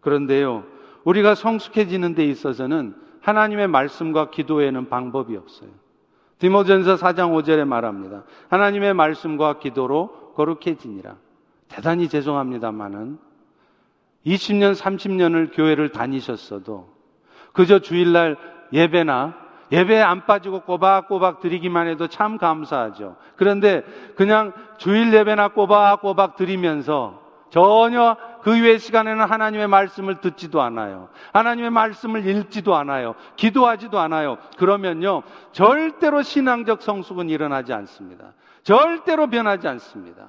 그런데요, 0.00 0.64
우리가 1.04 1.34
성숙해지는 1.34 2.14
데 2.14 2.24
있어서는 2.24 2.94
하나님의 3.20 3.68
말씀과 3.68 4.30
기도에는 4.30 4.88
방법이 4.88 5.36
없어요. 5.36 5.68
디모전서 6.38 6.94
4장 6.94 7.34
5절에 7.34 7.66
말합니다. 7.66 8.24
하나님의 8.48 8.94
말씀과 8.94 9.58
기도로 9.58 10.32
거룩해지니라. 10.34 11.16
대단히 11.68 12.08
죄송합니다만은 12.08 13.18
20년, 14.24 14.74
30년을 14.74 15.54
교회를 15.54 15.92
다니셨어도 15.92 16.88
그저 17.52 17.80
주일날 17.80 18.38
예배나 18.72 19.36
예배에 19.72 20.00
안 20.00 20.24
빠지고 20.24 20.60
꼬박꼬박 20.60 21.40
드리기만 21.40 21.86
해도 21.86 22.06
참 22.06 22.38
감사하죠. 22.38 23.16
그런데 23.36 23.82
그냥 24.16 24.54
주일 24.78 25.12
예배나 25.12 25.48
꼬박꼬박 25.48 26.36
드리면서 26.36 27.27
전혀 27.50 28.16
그 28.42 28.56
이외의 28.56 28.78
시간에는 28.78 29.24
하나님의 29.24 29.68
말씀을 29.68 30.20
듣지도 30.20 30.60
않아요. 30.62 31.08
하나님의 31.32 31.70
말씀을 31.70 32.26
읽지도 32.26 32.74
않아요. 32.76 33.14
기도하지도 33.36 33.98
않아요. 33.98 34.38
그러면요, 34.58 35.22
절대로 35.52 36.22
신앙적 36.22 36.82
성숙은 36.82 37.30
일어나지 37.30 37.72
않습니다. 37.72 38.34
절대로 38.62 39.28
변하지 39.28 39.66
않습니다. 39.68 40.28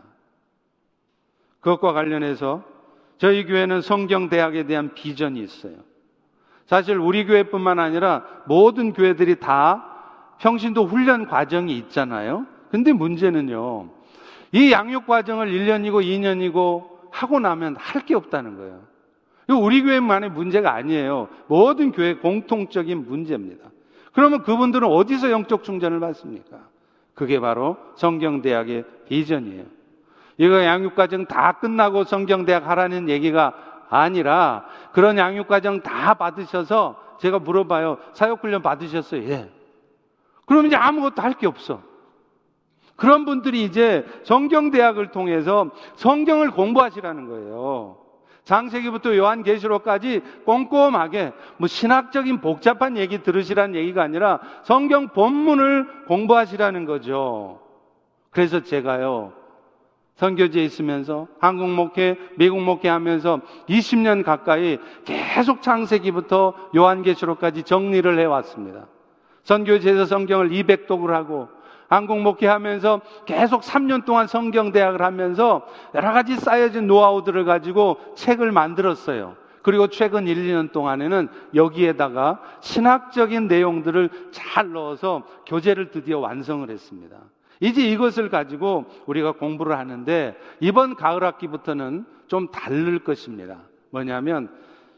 그것과 1.59 1.93
관련해서 1.93 2.63
저희 3.17 3.45
교회는 3.45 3.81
성경대학에 3.81 4.63
대한 4.63 4.93
비전이 4.93 5.41
있어요. 5.41 5.73
사실 6.65 6.97
우리 6.97 7.25
교회뿐만 7.25 7.79
아니라 7.79 8.23
모든 8.45 8.93
교회들이 8.93 9.39
다 9.39 9.85
평신도 10.37 10.85
훈련 10.85 11.27
과정이 11.27 11.75
있잖아요. 11.77 12.45
근데 12.71 12.93
문제는요, 12.93 13.89
이 14.51 14.71
양육 14.71 15.05
과정을 15.05 15.47
1년이고 15.51 16.03
2년이고 16.03 16.98
하고 17.11 17.39
나면 17.39 17.75
할 17.77 18.05
게 18.05 18.15
없다는 18.15 18.57
거예요. 18.57 18.81
우리 19.61 19.81
교회만의 19.81 20.29
문제가 20.31 20.73
아니에요. 20.73 21.27
모든 21.47 21.91
교회 21.91 22.15
공통적인 22.15 23.05
문제입니다. 23.07 23.69
그러면 24.13 24.43
그분들은 24.43 24.87
어디서 24.87 25.31
영적 25.31 25.63
충전을 25.63 25.99
받습니까? 25.99 26.57
그게 27.15 27.39
바로 27.39 27.77
성경대학의 27.95 28.85
비전이에요. 29.07 29.65
이거 30.37 30.63
양육과정 30.63 31.25
다 31.25 31.53
끝나고 31.53 32.03
성경대학 32.05 32.67
하라는 32.69 33.09
얘기가 33.09 33.53
아니라 33.89 34.65
그런 34.93 35.17
양육과정 35.17 35.81
다 35.81 36.13
받으셔서 36.13 37.17
제가 37.19 37.39
물어봐요. 37.39 37.97
사역훈련 38.13 38.61
받으셨어요? 38.61 39.23
예. 39.29 39.49
그럼 40.45 40.67
이제 40.67 40.75
아무것도 40.75 41.21
할 41.21 41.33
게 41.33 41.47
없어. 41.47 41.81
그런 42.99 43.25
분들이 43.25 43.63
이제 43.63 44.05
성경대학을 44.23 45.11
통해서 45.11 45.71
성경을 45.95 46.51
공부하시라는 46.51 47.27
거예요. 47.27 47.97
장세기부터 48.43 49.15
요한계시록까지 49.15 50.21
꼼꼼하게 50.45 51.33
뭐 51.57 51.67
신학적인 51.67 52.41
복잡한 52.41 52.97
얘기 52.97 53.21
들으시라는 53.21 53.75
얘기가 53.75 54.03
아니라 54.03 54.39
성경 54.63 55.09
본문을 55.09 56.05
공부하시라는 56.07 56.85
거죠. 56.85 57.61
그래서 58.31 58.61
제가요. 58.61 59.33
선교지에 60.15 60.63
있으면서 60.65 61.27
한국 61.39 61.69
목회, 61.69 62.17
미국 62.35 62.61
목회 62.61 62.89
하면서 62.89 63.39
20년 63.69 64.25
가까이 64.25 64.77
계속 65.05 65.61
창세기부터 65.61 66.53
요한계시록까지 66.75 67.63
정리를 67.63 68.19
해왔습니다. 68.19 68.87
선교지에서 69.43 70.05
성경을 70.05 70.49
200독을 70.49 71.11
하고 71.11 71.47
한국 71.89 72.21
목회하면서 72.21 73.01
계속 73.25 73.61
3년 73.61 74.05
동안 74.05 74.27
성경 74.27 74.71
대학을 74.71 75.01
하면서 75.01 75.65
여러 75.95 76.13
가지 76.13 76.35
쌓여진 76.35 76.85
노하우들을 76.87 77.45
가지고 77.45 77.97
책을 78.15 78.51
만들었어요. 78.51 79.35
그리고 79.63 79.87
최근 79.87 80.27
1, 80.27 80.35
2년 80.37 80.71
동안에는 80.71 81.27
여기에다가 81.55 82.39
신학적인 82.61 83.47
내용들을 83.47 84.09
잘 84.31 84.71
넣어서 84.71 85.23
교재를 85.47 85.89
드디어 85.89 86.19
완성을 86.19 86.69
했습니다. 86.69 87.17
이제 87.59 87.81
이것을 87.81 88.29
가지고 88.29 88.85
우리가 89.07 89.33
공부를 89.33 89.77
하는데 89.77 90.37
이번 90.59 90.95
가을 90.95 91.23
학기부터는 91.23 92.05
좀 92.27 92.47
다를 92.51 92.99
것입니다. 92.99 93.57
뭐냐면 93.89 94.49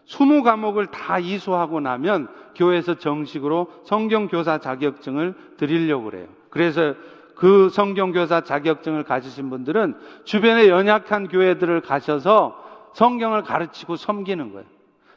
20과목을 0.07 0.91
다 0.91 1.19
이수하고 1.19 1.79
나면 1.79 2.27
교회에서 2.55 2.95
정식으로 2.95 3.67
성경교사 3.85 4.57
자격증을 4.59 5.35
드리려고 5.57 6.05
그래요. 6.05 6.40
그래서 6.51 6.93
그 7.35 7.69
성경교사 7.69 8.41
자격증을 8.41 9.03
가지신 9.03 9.49
분들은 9.49 9.95
주변에 10.25 10.67
연약한 10.69 11.27
교회들을 11.27 11.81
가셔서 11.81 12.55
성경을 12.93 13.41
가르치고 13.41 13.95
섬기는 13.95 14.51
거예요. 14.51 14.67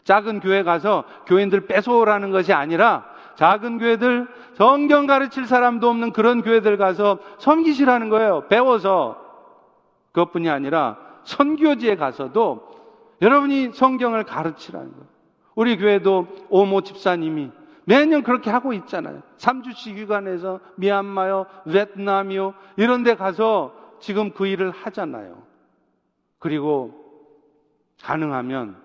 작은 0.04 0.40
교회 0.40 0.62
가서 0.62 1.04
교인들 1.26 1.66
뺏어오라는 1.66 2.30
것이 2.30 2.54
아니라 2.54 3.04
작은 3.36 3.78
교회들 3.78 4.28
성경 4.54 5.06
가르칠 5.06 5.46
사람도 5.46 5.88
없는 5.88 6.12
그런 6.12 6.42
교회들 6.42 6.76
가서 6.76 7.18
섬기시라는 7.38 8.08
거예요. 8.08 8.46
배워서 8.48 9.20
그것뿐이 10.12 10.48
아니라 10.48 10.96
선교지에 11.24 11.96
가서도 11.96 12.70
여러분이 13.20 13.72
성경을 13.72 14.24
가르치라는 14.24 14.92
거예요. 14.92 15.06
우리 15.56 15.76
교회도 15.76 16.26
오모 16.48 16.82
집사님이 16.82 17.50
매년 17.84 18.22
그렇게 18.22 18.50
하고 18.50 18.72
있잖아요. 18.72 19.22
3주씩 19.38 19.96
휴관에서 19.98 20.60
미얀마요, 20.76 21.46
베트남이요, 21.70 22.54
이런 22.76 23.02
데 23.02 23.14
가서 23.14 23.74
지금 24.00 24.32
그 24.32 24.46
일을 24.46 24.70
하잖아요. 24.70 25.42
그리고 26.38 26.92
가능하면 28.02 28.76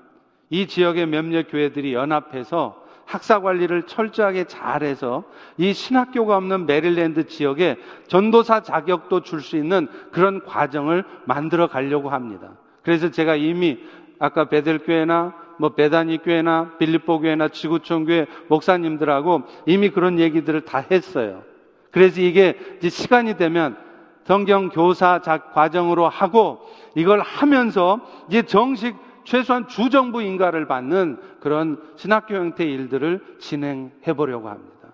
이 0.50 0.68
지역의 0.68 1.08
몇몇 1.08 1.48
교회들이 1.50 1.94
연합해서 1.94 2.84
학사 3.06 3.42
관리를 3.42 3.84
철저하게 3.84 4.44
잘해서 4.44 5.24
이 5.58 5.74
신학교가 5.74 6.38
없는 6.38 6.68
메릴랜드 6.68 7.26
지역에 7.26 7.78
전도사 8.08 8.62
자격도 8.62 9.22
줄 9.22 9.42
수 9.42 9.58
있는 9.58 9.88
그런 10.12 10.44
과정을 10.46 11.04
만들어 11.26 11.68
가려고 11.68 12.10
합니다. 12.10 12.52
그래서 12.84 13.10
제가 13.10 13.36
이미 13.36 13.80
아까 14.20 14.46
베델교회나 14.48 15.34
뭐 15.60 15.70
베다니 15.70 16.20
교회나 16.20 16.78
빌립보 16.78 17.20
교회나 17.20 17.50
지구촌 17.50 18.06
교회 18.06 18.26
목사님들하고 18.48 19.44
이미 19.66 19.90
그런 19.90 20.18
얘기들을 20.20 20.62
다 20.62 20.84
했어요. 20.90 21.44
그래서 21.92 22.22
이게 22.22 22.58
시간이 22.82 23.36
되면 23.36 23.78
성경 24.24 24.70
교사 24.70 25.20
과정으로 25.20 26.08
하고 26.08 26.62
이걸 26.96 27.20
하면서 27.20 28.00
이제 28.30 28.44
정식 28.44 28.96
최소한 29.26 29.68
주정부 29.68 30.22
인가를 30.22 30.66
받는 30.66 31.20
그런 31.42 31.82
신학교 31.98 32.36
형태의 32.36 32.72
일들을 32.72 33.38
진행해 33.40 34.14
보려고 34.16 34.50
합니다. 34.50 34.94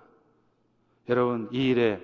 여러분, 1.09 1.47
이 1.51 1.67
일에 1.67 2.01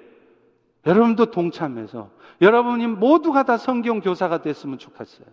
여러분도 0.85 1.27
동참해서 1.27 2.09
여러분이 2.41 2.87
모두가 2.87 3.43
다 3.43 3.57
성경 3.57 4.01
교사가 4.01 4.41
됐으면 4.41 4.77
좋겠어요. 4.77 5.27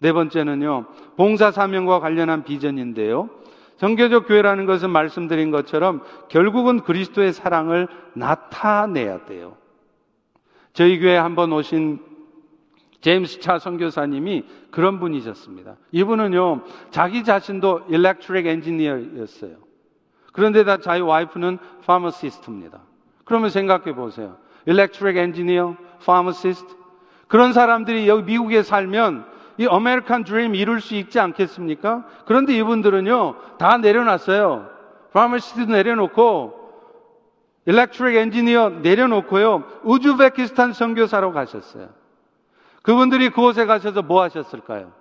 네 0.00 0.12
번째는요, 0.12 0.86
봉사 1.16 1.50
사명과 1.50 2.00
관련한 2.00 2.42
비전인데요. 2.42 3.28
성교적 3.76 4.26
교회라는 4.28 4.66
것은 4.66 4.90
말씀드린 4.90 5.50
것처럼 5.50 6.02
결국은 6.28 6.80
그리스도의 6.80 7.32
사랑을 7.32 7.88
나타내야 8.14 9.24
돼요. 9.24 9.56
저희 10.72 10.98
교회 10.98 11.16
한번 11.16 11.52
오신 11.52 11.98
제임스 13.00 13.40
차 13.40 13.58
선교사님이 13.58 14.44
그런 14.70 15.00
분이셨습니다. 15.00 15.76
이분은요, 15.92 16.62
자기 16.90 17.24
자신도 17.24 17.86
electric 17.88 18.46
엔지니어였어요. 18.46 19.56
그런데 20.32 20.64
다 20.64 20.76
자기 20.78 21.00
와이프는 21.00 21.58
pharmacist입니다. 21.86 22.82
그러면 23.24 23.50
생각해 23.50 23.94
보세요. 23.94 24.36
electric 24.66 25.16
엔지니어, 25.16 25.76
pharmacist. 26.04 26.74
그런 27.26 27.52
사람들이 27.52 28.08
여기 28.08 28.24
미국에 28.24 28.62
살면 28.62 29.24
이 29.60 29.66
아메리칸 29.68 30.24
드림 30.24 30.54
이룰 30.54 30.80
수 30.80 30.94
있지 30.94 31.20
않겠습니까? 31.20 32.06
그런데 32.24 32.54
이분들은요, 32.54 33.58
다 33.58 33.76
내려놨어요. 33.76 34.70
pharmacist 35.12 35.70
내려놓고, 35.70 36.58
일렉트릭 37.66 38.16
엔지니어 38.16 38.70
내려놓고요, 38.80 39.64
우즈베키스탄 39.82 40.72
선교사로 40.72 41.32
가셨어요. 41.32 41.88
그분들이 42.80 43.28
그곳에 43.28 43.66
가셔서 43.66 44.00
뭐 44.00 44.22
하셨을까요? 44.22 44.92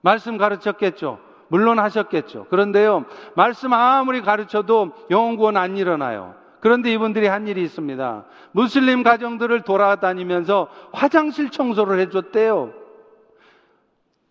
말씀 0.00 0.38
가르쳤겠죠. 0.38 1.18
물론 1.48 1.78
하셨겠죠. 1.78 2.46
그런데요, 2.48 3.04
말씀 3.34 3.74
아무리 3.74 4.22
가르쳐도 4.22 4.92
영원 5.10 5.36
구원 5.36 5.58
안 5.58 5.76
일어나요. 5.76 6.34
그런데 6.60 6.90
이분들이 6.90 7.26
한 7.26 7.46
일이 7.48 7.62
있습니다. 7.62 8.24
무슬림 8.52 9.02
가정들을 9.02 9.60
돌아다니면서 9.60 10.68
화장실 10.92 11.50
청소를 11.50 12.00
해줬대요. 12.00 12.85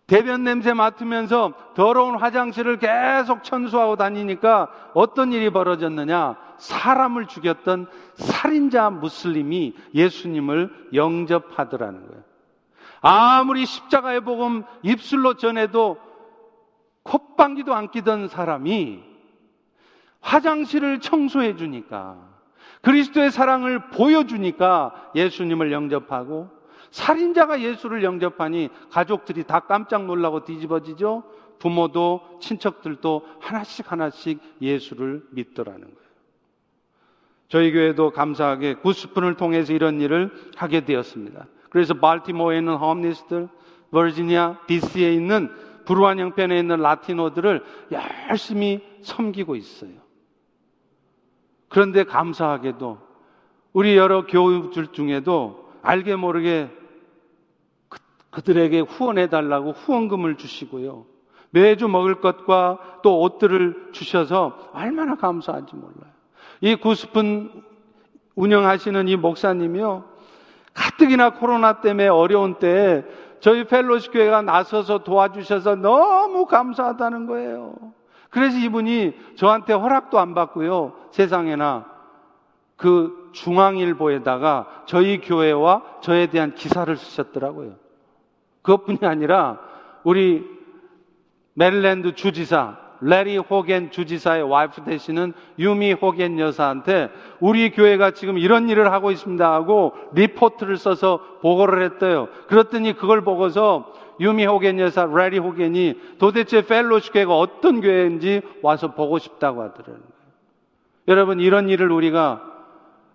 대변 0.06 0.44
냄새 0.44 0.72
맡으면서 0.72 1.52
더러운 1.74 2.16
화장실을 2.16 2.78
계속 2.78 3.42
천수하고 3.42 3.96
다니니까 3.96 4.70
어떤 4.94 5.32
일이 5.32 5.50
벌어졌느냐? 5.50 6.36
사람을 6.58 7.26
죽였던 7.26 7.88
살인자 8.14 8.90
무슬림이 8.90 9.74
예수님을 9.94 10.90
영접하더라는 10.94 12.06
거예요. 12.06 12.22
아무리 13.00 13.66
십자가의 13.66 14.20
복음 14.20 14.62
입술로 14.82 15.34
전해도 15.34 15.98
콧방귀도 17.02 17.74
안 17.74 17.90
끼던 17.90 18.28
사람이 18.28 19.02
화장실을 20.20 21.00
청소해 21.00 21.56
주니까 21.56 22.16
그리스도의 22.82 23.30
사랑을 23.32 23.90
보여주니까 23.90 25.10
예수님을 25.14 25.72
영접하고 25.72 26.55
살인자가 26.90 27.60
예수를 27.60 28.02
영접하니 28.02 28.70
가족들이 28.90 29.44
다 29.44 29.60
깜짝 29.60 30.06
놀라고 30.06 30.44
뒤집어지죠. 30.44 31.24
부모도 31.58 32.38
친척들도 32.40 33.26
하나씩 33.40 33.90
하나씩 33.90 34.40
예수를 34.60 35.24
믿더라는 35.30 35.82
거예요. 35.82 36.06
저희 37.48 37.72
교회도 37.72 38.10
감사하게 38.10 38.74
구스푼을 38.74 39.36
통해서 39.36 39.72
이런 39.72 40.00
일을 40.00 40.32
하게 40.56 40.84
되었습니다. 40.84 41.46
그래서 41.70 41.94
발티모어에 41.94 42.58
있는 42.58 42.76
홈리스들, 42.76 43.48
버지니아, 43.92 44.60
DC에 44.66 45.12
있는 45.14 45.50
불우한 45.84 46.18
형편에 46.18 46.58
있는 46.58 46.80
라티노들을 46.80 47.64
열심히 47.92 48.82
섬기고 49.02 49.54
있어요. 49.56 49.92
그런데 51.68 52.04
감사하게도 52.04 52.98
우리 53.72 53.96
여러 53.96 54.26
교육들 54.26 54.88
중에도 54.88 55.65
알게 55.86 56.16
모르게 56.16 56.68
그, 58.30 58.42
들에게 58.42 58.80
후원해 58.80 59.28
달라고 59.28 59.70
후원금을 59.70 60.36
주시고요. 60.36 61.06
매주 61.50 61.86
먹을 61.88 62.20
것과 62.20 62.78
또 63.02 63.20
옷들을 63.20 63.90
주셔서 63.92 64.70
얼마나 64.72 65.14
감사한지 65.14 65.76
몰라요. 65.76 66.12
이 66.60 66.74
굿스푼 66.74 67.62
운영하시는 68.34 69.08
이 69.08 69.16
목사님이요. 69.16 70.04
가뜩이나 70.74 71.30
코로나 71.30 71.80
때문에 71.80 72.08
어려운 72.08 72.58
때에 72.58 73.04
저희 73.40 73.64
휄로쉽 73.64 74.10
교회가 74.10 74.42
나서서 74.42 74.98
도와주셔서 74.98 75.76
너무 75.76 76.46
감사하다는 76.46 77.26
거예요. 77.26 77.74
그래서 78.28 78.58
이분이 78.58 79.14
저한테 79.36 79.72
허락도 79.72 80.18
안 80.18 80.34
받고요. 80.34 80.94
세상에나 81.12 81.86
그 82.76 83.25
중앙일보에다가 83.36 84.82
저희 84.86 85.20
교회와 85.20 85.82
저에 86.00 86.26
대한 86.26 86.54
기사를 86.54 86.94
쓰셨더라고요. 86.96 87.74
그것뿐이 88.62 88.98
아니라 89.02 89.60
우리 90.02 90.44
메릴랜드 91.54 92.14
주지사 92.14 92.78
래리 93.02 93.36
호건 93.36 93.90
주지사의 93.90 94.42
와이프 94.42 94.84
되시는 94.84 95.34
유미 95.58 95.92
호건 95.92 96.38
여사한테 96.38 97.10
우리 97.40 97.70
교회가 97.70 98.12
지금 98.12 98.38
이런 98.38 98.70
일을 98.70 98.90
하고 98.90 99.10
있습니다 99.10 99.52
하고 99.52 99.92
리포트를 100.14 100.78
써서 100.78 101.20
보고를 101.42 101.84
했대요. 101.84 102.28
그랬더니 102.48 102.94
그걸 102.94 103.20
보고서 103.20 103.92
유미 104.18 104.46
호겐 104.46 104.80
여사, 104.80 105.04
레리 105.04 105.36
호겐이 105.38 106.16
도대체 106.18 106.64
펠로시 106.64 107.12
교회가 107.12 107.36
어떤 107.36 107.82
교회인지 107.82 108.40
와서 108.62 108.94
보고 108.94 109.18
싶다고 109.18 109.62
하더라고요. 109.62 110.16
여러분 111.08 111.38
이런 111.38 111.68
일을 111.68 111.92
우리가 111.92 112.55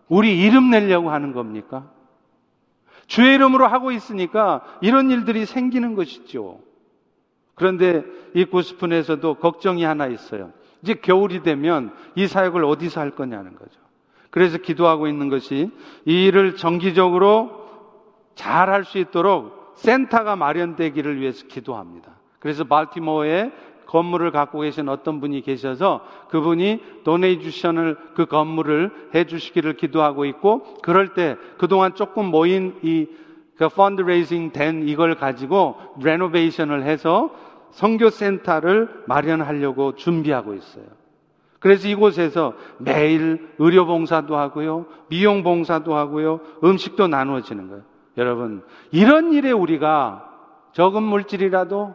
우리 0.08 0.40
이름 0.42 0.70
내려고 0.70 1.12
하는 1.12 1.34
겁니까? 1.34 1.90
주의 3.08 3.36
이름으로 3.36 3.68
하고 3.68 3.92
있으니까 3.92 4.62
이런 4.82 5.12
일들이 5.12 5.46
생기는 5.46 5.96
것이죠. 5.96 6.60
그런데 7.56 8.04
이 8.34 8.46
구스푼에서도 8.46 9.36
걱정이 9.36 9.84
하나 9.84 10.08
있어요. 10.08 10.52
이제 10.82 10.94
겨울이 10.96 11.44
되면 11.44 11.94
이 12.16 12.28
사역을 12.28 12.64
어디서 12.64 13.02
할 13.02 13.12
거냐는 13.12 13.56
거죠. 13.56 13.80
그래서 14.30 14.58
기도하고 14.58 15.08
있는 15.08 15.30
것이 15.30 15.70
이 16.06 16.26
일을 16.26 16.56
정기적으로 16.56 17.62
잘 18.36 18.70
할 18.70 18.86
수 18.86 18.98
있도록 18.98 19.74
센터가 19.76 20.36
마련되기를 20.36 21.20
위해서 21.20 21.46
기도합니다. 21.48 22.14
그래서 22.40 22.64
발티모어에 22.64 23.52
건물을 23.92 24.32
갖고 24.32 24.62
계신 24.62 24.90
어떤 24.90 25.20
분이 25.20 25.42
계셔서 25.42 26.04
그분이 26.30 27.04
도네이주션을 27.04 27.98
그 28.16 28.26
건물을 28.26 29.10
해 29.14 29.26
주시기를 29.26 29.74
기도하고 29.78 30.26
있고 30.26 30.64
그럴 30.82 31.14
때 31.14 31.38
그동안 31.58 31.94
조금 31.94 32.26
모인 32.26 32.76
이 32.82 33.08
그 33.62 33.70
펀드레이징 33.70 34.54
된 34.54 34.88
이걸 34.88 35.14
가지고 35.14 35.76
renovation을 36.02 36.82
해서 36.82 37.30
선교센터를 37.70 39.04
마련하려고 39.06 39.94
준비하고 39.94 40.56
있어요. 40.56 40.86
그래서 41.60 41.88
이곳에서 41.88 42.56
매일 42.80 43.54
의료 43.60 43.86
봉사도 43.86 44.36
하고요, 44.36 44.88
미용 45.10 45.44
봉사도 45.44 45.94
하고요, 45.94 46.40
음식도 46.64 47.08
나누어지는 47.08 47.68
거예요. 47.68 47.84
여러분, 48.18 48.64
이런 48.90 49.32
일에 49.32 49.52
우리가 49.52 50.28
적은 50.72 51.04
물질이라도 51.04 51.94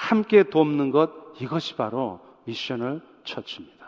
함께 0.00 0.44
돕는 0.44 0.90
것, 0.92 1.10
이것이 1.40 1.76
바로 1.76 2.20
missional 2.44 3.02
church입니다. 3.24 3.86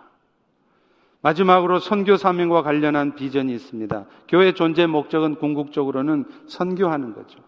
마지막으로 1.23 1.79
선교 1.79 2.17
사명과 2.19 2.63
관련한 2.63 3.15
비전이 3.15 3.53
있습니다. 3.55 4.05
교회 4.29 4.53
존재 4.53 4.87
목적은 4.87 5.37
궁극적으로는 5.37 6.27
선교하는 6.47 7.15
거죠. 7.15 7.39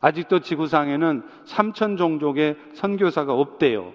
아직도 0.00 0.40
지구상에는 0.40 1.22
3천 1.46 1.96
종족의 1.96 2.56
선교사가 2.74 3.32
없대요. 3.32 3.92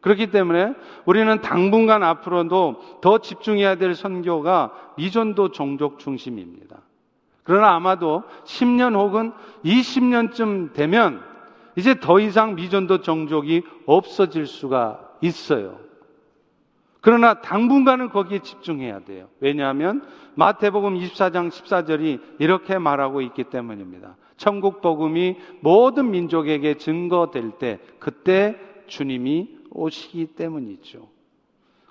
그렇기 0.00 0.30
때문에 0.30 0.72
우리는 1.04 1.40
당분간 1.42 2.02
앞으로도 2.02 3.00
더 3.02 3.18
집중해야 3.18 3.76
될 3.76 3.94
선교가 3.94 4.72
미전도 4.96 5.52
종족 5.52 5.98
중심입니다. 5.98 6.80
그러나 7.44 7.74
아마도 7.74 8.22
10년 8.44 8.94
혹은 8.94 9.32
20년쯤 9.64 10.72
되면 10.72 11.31
이제 11.76 11.98
더 11.98 12.20
이상 12.20 12.54
미전도 12.54 13.02
종족이 13.02 13.62
없어질 13.86 14.46
수가 14.46 15.16
있어요. 15.20 15.78
그러나 17.00 17.34
당분간은 17.40 18.10
거기에 18.10 18.38
집중해야 18.40 19.00
돼요. 19.00 19.28
왜냐하면 19.40 20.06
마태복음 20.36 20.94
24장 20.94 21.50
14절이 21.50 22.20
이렇게 22.38 22.78
말하고 22.78 23.20
있기 23.22 23.44
때문입니다. 23.44 24.16
천국 24.36 24.80
복음이 24.80 25.36
모든 25.60 26.10
민족에게 26.10 26.74
증거될 26.74 27.52
때 27.58 27.80
그때 27.98 28.56
주님이 28.86 29.48
오시기 29.70 30.26
때문이죠. 30.34 31.08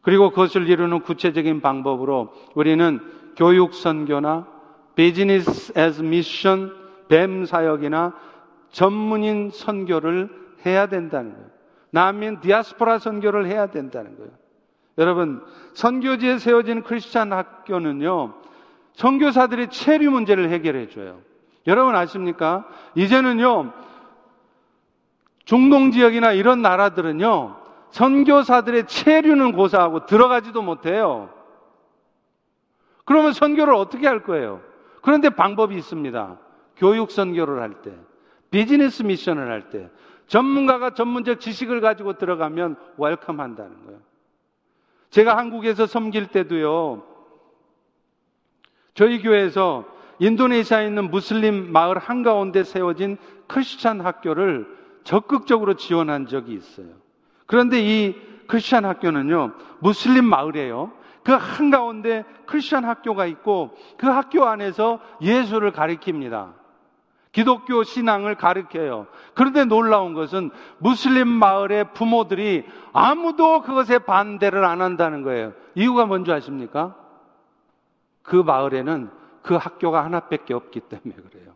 그리고 0.01 0.29
그것을 0.29 0.67
이루는 0.67 1.01
구체적인 1.01 1.61
방법으로 1.61 2.33
우리는 2.55 2.99
교육 3.35 3.73
선교나 3.73 4.47
Business 4.95 5.73
as 5.75 6.01
Mission 6.01 6.73
BAM 7.07 7.45
사역이나 7.45 8.13
전문인 8.71 9.51
선교를 9.51 10.29
해야 10.65 10.87
된다는 10.87 11.33
거예요. 11.33 11.47
난민 11.91 12.39
디아스포라 12.39 12.99
선교를 12.99 13.47
해야 13.47 13.67
된다는 13.67 14.17
거예요. 14.17 14.31
여러분, 14.97 15.43
선교지에 15.73 16.37
세워진 16.37 16.83
크리스찬 16.83 17.33
학교는요, 17.33 18.33
선교사들의 18.93 19.69
체류 19.69 20.11
문제를 20.11 20.49
해결해 20.49 20.89
줘요. 20.89 21.21
여러분 21.67 21.95
아십니까? 21.95 22.65
이제는요, 22.95 23.71
중동 25.45 25.91
지역이나 25.91 26.31
이런 26.31 26.61
나라들은요, 26.61 27.57
선교사들의 27.91 28.87
체류는 28.87 29.51
고사하고 29.53 30.05
들어가지도 30.05 30.61
못해요. 30.61 31.29
그러면 33.05 33.33
선교를 33.33 33.73
어떻게 33.73 34.07
할 34.07 34.23
거예요? 34.23 34.61
그런데 35.01 35.29
방법이 35.29 35.75
있습니다. 35.75 36.37
교육 36.77 37.11
선교를 37.11 37.61
할 37.61 37.81
때, 37.81 37.91
비즈니스 38.51 39.01
미션을 39.01 39.49
할 39.49 39.69
때, 39.69 39.89
전문가가 40.27 40.93
전문적 40.93 41.39
지식을 41.39 41.81
가지고 41.81 42.17
들어가면 42.17 42.75
welcome 42.97 43.39
한다는 43.39 43.85
거예요. 43.85 43.99
제가 45.09 45.37
한국에서 45.37 45.87
섬길 45.87 46.27
때도요, 46.27 47.03
저희 48.93 49.21
교회에서 49.21 49.85
인도네시아에 50.19 50.85
있는 50.85 51.09
무슬림 51.09 51.71
마을 51.71 51.97
한가운데 51.97 52.63
세워진 52.63 53.17
크리스찬 53.47 54.01
학교를 54.01 54.67
적극적으로 55.03 55.73
지원한 55.73 56.27
적이 56.27 56.53
있어요. 56.53 56.87
그런데 57.47 57.81
이 57.81 58.15
크리스찬 58.47 58.85
학교는요, 58.85 59.53
무슬림 59.79 60.25
마을이에요. 60.25 60.91
그 61.23 61.31
한가운데 61.31 62.23
크리스찬 62.45 62.83
학교가 62.85 63.25
있고 63.27 63.75
그 63.97 64.07
학교 64.07 64.45
안에서 64.45 64.99
예수를 65.21 65.71
가리킵니다. 65.71 66.60
기독교 67.31 67.83
신앙을 67.83 68.35
가르켜요. 68.35 69.07
그런데 69.33 69.63
놀라운 69.63 70.13
것은 70.13 70.51
무슬림 70.79 71.27
마을의 71.27 71.93
부모들이 71.93 72.65
아무도 72.91 73.61
그것에 73.61 73.99
반대를 73.99 74.65
안 74.65 74.81
한다는 74.81 75.23
거예요. 75.23 75.53
이유가 75.75 76.05
뭔지 76.05 76.31
아십니까? 76.31 76.95
그 78.21 78.35
마을에는 78.35 79.09
그 79.41 79.55
학교가 79.55 80.03
하나밖에 80.03 80.53
없기 80.53 80.81
때문에 80.81 81.15
그래요. 81.29 81.53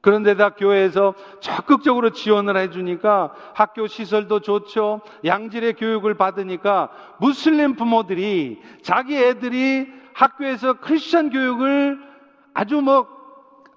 그런데다 0.00 0.50
교회에서 0.50 1.14
적극적으로 1.40 2.10
지원을 2.10 2.56
해주니까 2.56 3.34
학교 3.54 3.86
시설도 3.86 4.40
좋죠. 4.40 5.02
양질의 5.24 5.74
교육을 5.74 6.14
받으니까 6.14 6.88
무슬림 7.18 7.76
부모들이 7.76 8.60
자기 8.82 9.16
애들이 9.16 9.86
학교에서 10.14 10.74
크리스천 10.74 11.30
교육을 11.30 12.00
아주 12.54 12.80
뭐 12.80 13.19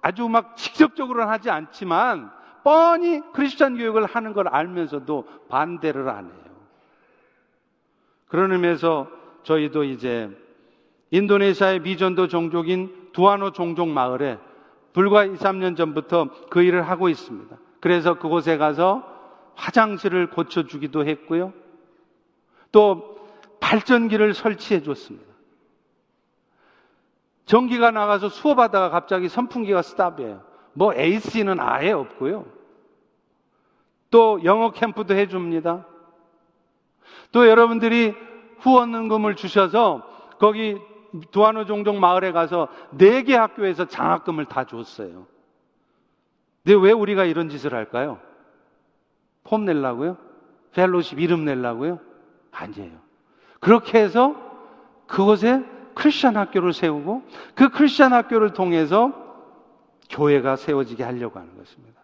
아주 0.03 0.27
막 0.27 0.57
직접적으로는 0.57 1.31
하지 1.31 1.49
않지만 1.49 2.29
뻔히 2.63 3.21
크리스천 3.33 3.77
교육을 3.77 4.05
하는 4.05 4.33
걸 4.33 4.49
알면서도 4.49 5.27
반대를 5.49 6.09
안 6.09 6.25
해요. 6.25 6.53
그런 8.27 8.51
의미에서 8.51 9.07
저희도 9.43 9.85
이제 9.85 10.29
인도네시아의 11.11 11.79
미전도 11.79 12.27
종족인 12.27 13.11
두아노 13.13 13.51
종족 13.51 13.87
마을에 13.87 14.39
불과 14.91 15.23
2, 15.23 15.35
3년 15.35 15.77
전부터 15.77 16.49
그 16.49 16.61
일을 16.61 16.87
하고 16.87 17.07
있습니다. 17.07 17.55
그래서 17.79 18.15
그곳에 18.15 18.57
가서 18.57 19.03
화장실을 19.55 20.29
고쳐주기도 20.31 21.05
했고요. 21.05 21.53
또 22.73 23.29
발전기를 23.61 24.33
설치해 24.33 24.83
줬습니다. 24.83 25.32
전기가 27.45 27.91
나가서 27.91 28.29
수업하다가 28.29 28.89
갑자기 28.89 29.27
선풍기가 29.29 29.81
스탑이에요. 29.81 30.41
뭐 30.73 30.93
AC는 30.93 31.59
아예 31.59 31.91
없고요. 31.91 32.45
또 34.09 34.43
영어 34.43 34.71
캠프도 34.71 35.15
해줍니다. 35.15 35.85
또 37.31 37.47
여러분들이 37.47 38.13
후원금을 38.59 39.35
주셔서 39.35 40.03
거기 40.39 40.79
두아노 41.31 41.65
종종 41.65 41.99
마을에 41.99 42.31
가서 42.31 42.69
네 42.91 43.23
개 43.23 43.35
학교에서 43.35 43.85
장학금을 43.85 44.45
다 44.45 44.63
줬어요. 44.65 45.27
근데 46.63 46.79
왜 46.79 46.91
우리가 46.91 47.25
이런 47.25 47.49
짓을 47.49 47.73
할까요? 47.73 48.19
폼 49.43 49.65
내려고요? 49.65 50.17
펠로십 50.71 51.19
이름 51.19 51.43
내려고요? 51.45 51.99
아니에요. 52.51 52.97
그렇게 53.59 53.99
해서 53.99 54.35
그곳에 55.07 55.63
크리스천 55.95 56.37
학교를 56.37 56.73
세우고 56.73 57.23
그 57.55 57.69
크리스천 57.69 58.13
학교를 58.13 58.53
통해서 58.53 59.13
교회가 60.09 60.55
세워지게 60.55 61.03
하려고 61.03 61.39
하는 61.39 61.57
것입니다. 61.57 62.01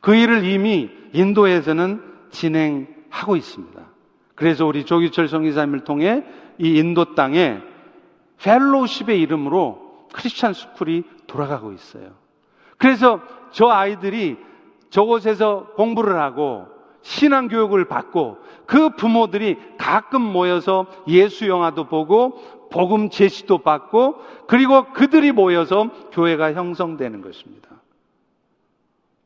그 0.00 0.14
일을 0.14 0.44
이미 0.44 0.90
인도에서는 1.12 2.02
진행하고 2.30 3.36
있습니다. 3.36 3.80
그래서 4.34 4.66
우리 4.66 4.84
조규철 4.84 5.28
성기사님을 5.28 5.84
통해 5.84 6.24
이 6.58 6.78
인도 6.78 7.14
땅에 7.14 7.60
펠로우십의 8.38 9.20
이름으로 9.20 10.08
크리스천 10.12 10.54
스쿨이 10.54 11.04
돌아가고 11.26 11.72
있어요. 11.72 12.10
그래서 12.76 13.20
저 13.52 13.68
아이들이 13.68 14.36
저곳에서 14.90 15.68
공부를 15.76 16.20
하고 16.20 16.66
신앙 17.02 17.48
교육을 17.48 17.86
받고 17.86 18.38
그 18.66 18.90
부모들이 18.90 19.58
가끔 19.76 20.22
모여서 20.22 20.86
예수 21.08 21.48
영화도 21.48 21.88
보고 21.88 22.36
복음 22.70 23.10
제시도 23.10 23.58
받고 23.58 24.16
그리고 24.46 24.86
그들이 24.92 25.32
모여서 25.32 25.90
교회가 26.12 26.54
형성되는 26.54 27.20
것입니다. 27.20 27.68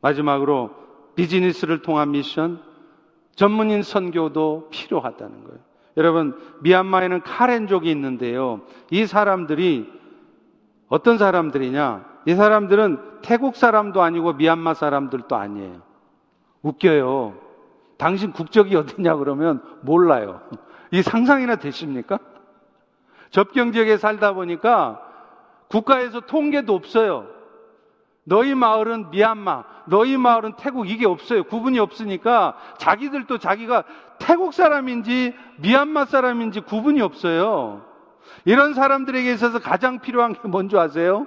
마지막으로 0.00 0.70
비즈니스를 1.14 1.82
통한 1.82 2.10
미션, 2.10 2.60
전문인 3.34 3.82
선교도 3.82 4.68
필요하다는 4.70 5.44
거예요. 5.44 5.58
여러분, 5.96 6.38
미얀마에는 6.60 7.22
카렌족이 7.22 7.90
있는데요. 7.90 8.60
이 8.90 9.06
사람들이 9.06 9.90
어떤 10.88 11.16
사람들이냐? 11.18 12.04
이 12.26 12.34
사람들은 12.34 13.20
태국 13.22 13.56
사람도 13.56 14.02
아니고 14.02 14.34
미얀마 14.34 14.74
사람들도 14.74 15.34
아니에요. 15.34 15.80
웃겨요. 16.62 17.45
당신 17.96 18.32
국적이 18.32 18.76
어디냐 18.76 19.16
그러면 19.16 19.62
몰라요. 19.80 20.40
이 20.90 21.02
상상이나 21.02 21.56
되십니까? 21.56 22.18
접경 23.30 23.72
지역에 23.72 23.96
살다 23.96 24.32
보니까 24.32 25.00
국가에서 25.68 26.20
통계도 26.20 26.74
없어요. 26.74 27.26
너희 28.24 28.54
마을은 28.54 29.10
미얀마, 29.10 29.64
너희 29.86 30.16
마을은 30.16 30.54
태국 30.56 30.90
이게 30.90 31.06
없어요. 31.06 31.44
구분이 31.44 31.78
없으니까 31.78 32.56
자기들도 32.78 33.38
자기가 33.38 33.84
태국 34.18 34.52
사람인지 34.52 35.34
미얀마 35.58 36.06
사람인지 36.06 36.60
구분이 36.60 37.00
없어요. 37.00 37.84
이런 38.44 38.74
사람들에게 38.74 39.32
있어서 39.32 39.60
가장 39.60 40.00
필요한 40.00 40.32
게 40.32 40.48
뭔지 40.48 40.76
아세요? 40.76 41.26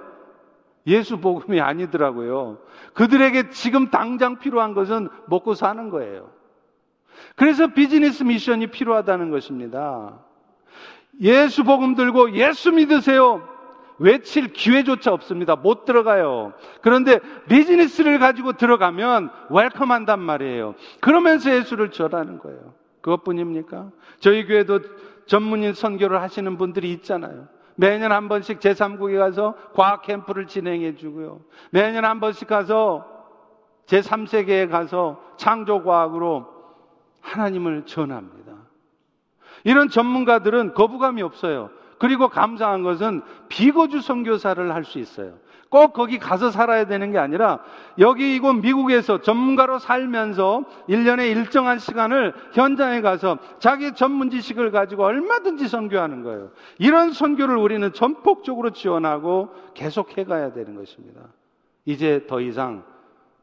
예수 0.86 1.18
복음이 1.20 1.60
아니더라고요. 1.60 2.58
그들에게 2.94 3.50
지금 3.50 3.90
당장 3.90 4.38
필요한 4.38 4.74
것은 4.74 5.08
먹고 5.26 5.54
사는 5.54 5.90
거예요. 5.90 6.30
그래서 7.36 7.68
비즈니스 7.68 8.22
미션이 8.22 8.68
필요하다는 8.68 9.30
것입니다. 9.30 10.18
예수 11.20 11.64
복음 11.64 11.94
들고 11.94 12.32
예수 12.32 12.72
믿으세요. 12.72 13.46
외칠 13.98 14.52
기회조차 14.54 15.12
없습니다. 15.12 15.56
못 15.56 15.84
들어가요. 15.84 16.54
그런데 16.80 17.20
비즈니스를 17.48 18.18
가지고 18.18 18.54
들어가면 18.54 19.30
welcome 19.50 19.92
한단 19.92 20.20
말이에요. 20.20 20.74
그러면서 21.00 21.54
예수를 21.54 21.90
전하는 21.90 22.38
거예요. 22.38 22.74
그것뿐입니까? 23.02 23.90
저희 24.18 24.46
교회도 24.46 24.80
전문인 25.26 25.74
선교를 25.74 26.22
하시는 26.22 26.56
분들이 26.56 26.92
있잖아요. 26.92 27.48
매년 27.76 28.12
한 28.12 28.28
번씩 28.28 28.58
제3국에 28.60 29.18
가서 29.18 29.54
과학 29.74 30.02
캠프를 30.02 30.46
진행해 30.46 30.96
주고요. 30.96 31.40
매년 31.70 32.04
한 32.04 32.20
번씩 32.20 32.48
가서 32.48 33.06
제3세계에 33.86 34.70
가서 34.70 35.20
창조과학으로 35.36 36.59
하나님을 37.20 37.86
전합니다. 37.86 38.52
이런 39.64 39.88
전문가들은 39.88 40.74
거부감이 40.74 41.22
없어요. 41.22 41.70
그리고 41.98 42.28
감사한 42.28 42.82
것은 42.82 43.22
비거주 43.48 44.00
선교사를 44.00 44.74
할 44.74 44.84
수 44.84 44.98
있어요. 44.98 45.34
꼭 45.68 45.92
거기 45.92 46.18
가서 46.18 46.50
살아야 46.50 46.86
되는 46.86 47.12
게 47.12 47.18
아니라 47.18 47.60
여기 47.98 48.34
이곳 48.34 48.54
미국에서 48.54 49.20
전문가로 49.20 49.78
살면서 49.78 50.64
1년에 50.88 51.30
일정한 51.30 51.78
시간을 51.78 52.34
현장에 52.54 53.00
가서 53.02 53.38
자기 53.60 53.94
전문 53.94 54.30
지식을 54.30 54.72
가지고 54.72 55.04
얼마든지 55.04 55.68
선교하는 55.68 56.24
거예요. 56.24 56.50
이런 56.78 57.12
선교를 57.12 57.56
우리는 57.56 57.92
전폭적으로 57.92 58.70
지원하고 58.70 59.50
계속 59.74 60.18
해 60.18 60.24
가야 60.24 60.52
되는 60.52 60.74
것입니다. 60.74 61.20
이제 61.84 62.26
더 62.26 62.40
이상 62.40 62.82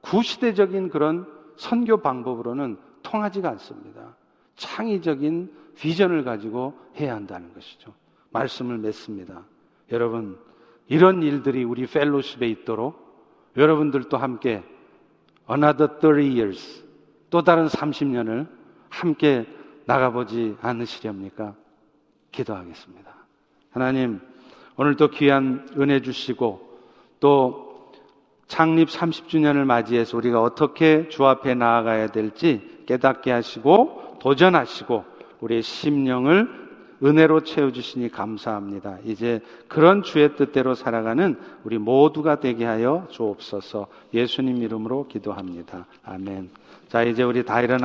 구시대적인 0.01 0.89
그런 0.89 1.25
선교 1.55 1.97
방법으로는 1.97 2.77
통하지가 3.07 3.49
않습니다. 3.51 4.15
창의적인 4.57 5.53
비전을 5.77 6.23
가지고 6.23 6.73
해야 6.99 7.15
한다는 7.15 7.53
것이죠. 7.53 7.93
말씀을 8.31 8.77
맺습니다. 8.79 9.43
여러분, 9.91 10.37
이런 10.87 11.23
일들이 11.23 11.63
우리 11.63 11.85
펠로십에 11.85 12.47
있도록 12.49 13.07
여러분들도 13.55 14.17
함께 14.17 14.63
another 15.49 15.89
30 16.01 16.37
years 16.37 16.85
또 17.29 17.43
다른 17.43 17.67
30년을 17.67 18.47
함께 18.89 19.45
나가보지 19.85 20.57
않으시렵니까? 20.61 21.55
기도하겠습니다. 22.31 23.15
하나님, 23.71 24.19
오늘도 24.75 25.09
귀한 25.09 25.67
은혜 25.77 26.01
주시고 26.01 26.79
또 27.19 27.91
창립 28.47 28.89
30주년을 28.89 29.65
맞이해서 29.65 30.17
우리가 30.17 30.41
어떻게 30.41 31.07
주 31.09 31.25
앞에 31.25 31.55
나아가야 31.55 32.07
될지 32.07 32.76
깨닫게 32.87 33.31
하시고 33.31 34.17
도전하시고 34.19 35.03
우리의 35.41 35.61
심령을 35.61 36.67
은혜로 37.03 37.41
채워주시니 37.41 38.09
감사합니다. 38.09 38.97
이제 39.05 39.39
그런 39.67 40.01
주의 40.01 40.35
뜻대로 40.35 40.73
살아가는 40.73 41.37
우리 41.63 41.77
모두가 41.77 42.39
되게 42.39 42.65
하여 42.65 43.05
주옵소서 43.11 43.85
예수님 44.15 44.63
이름으로 44.63 45.07
기도합니다. 45.07 45.85
아멘. 46.03 46.49
자, 46.89 47.03
이제 47.03 47.21
우리 47.21 47.43
다 47.43 47.61
일어나 47.61 47.75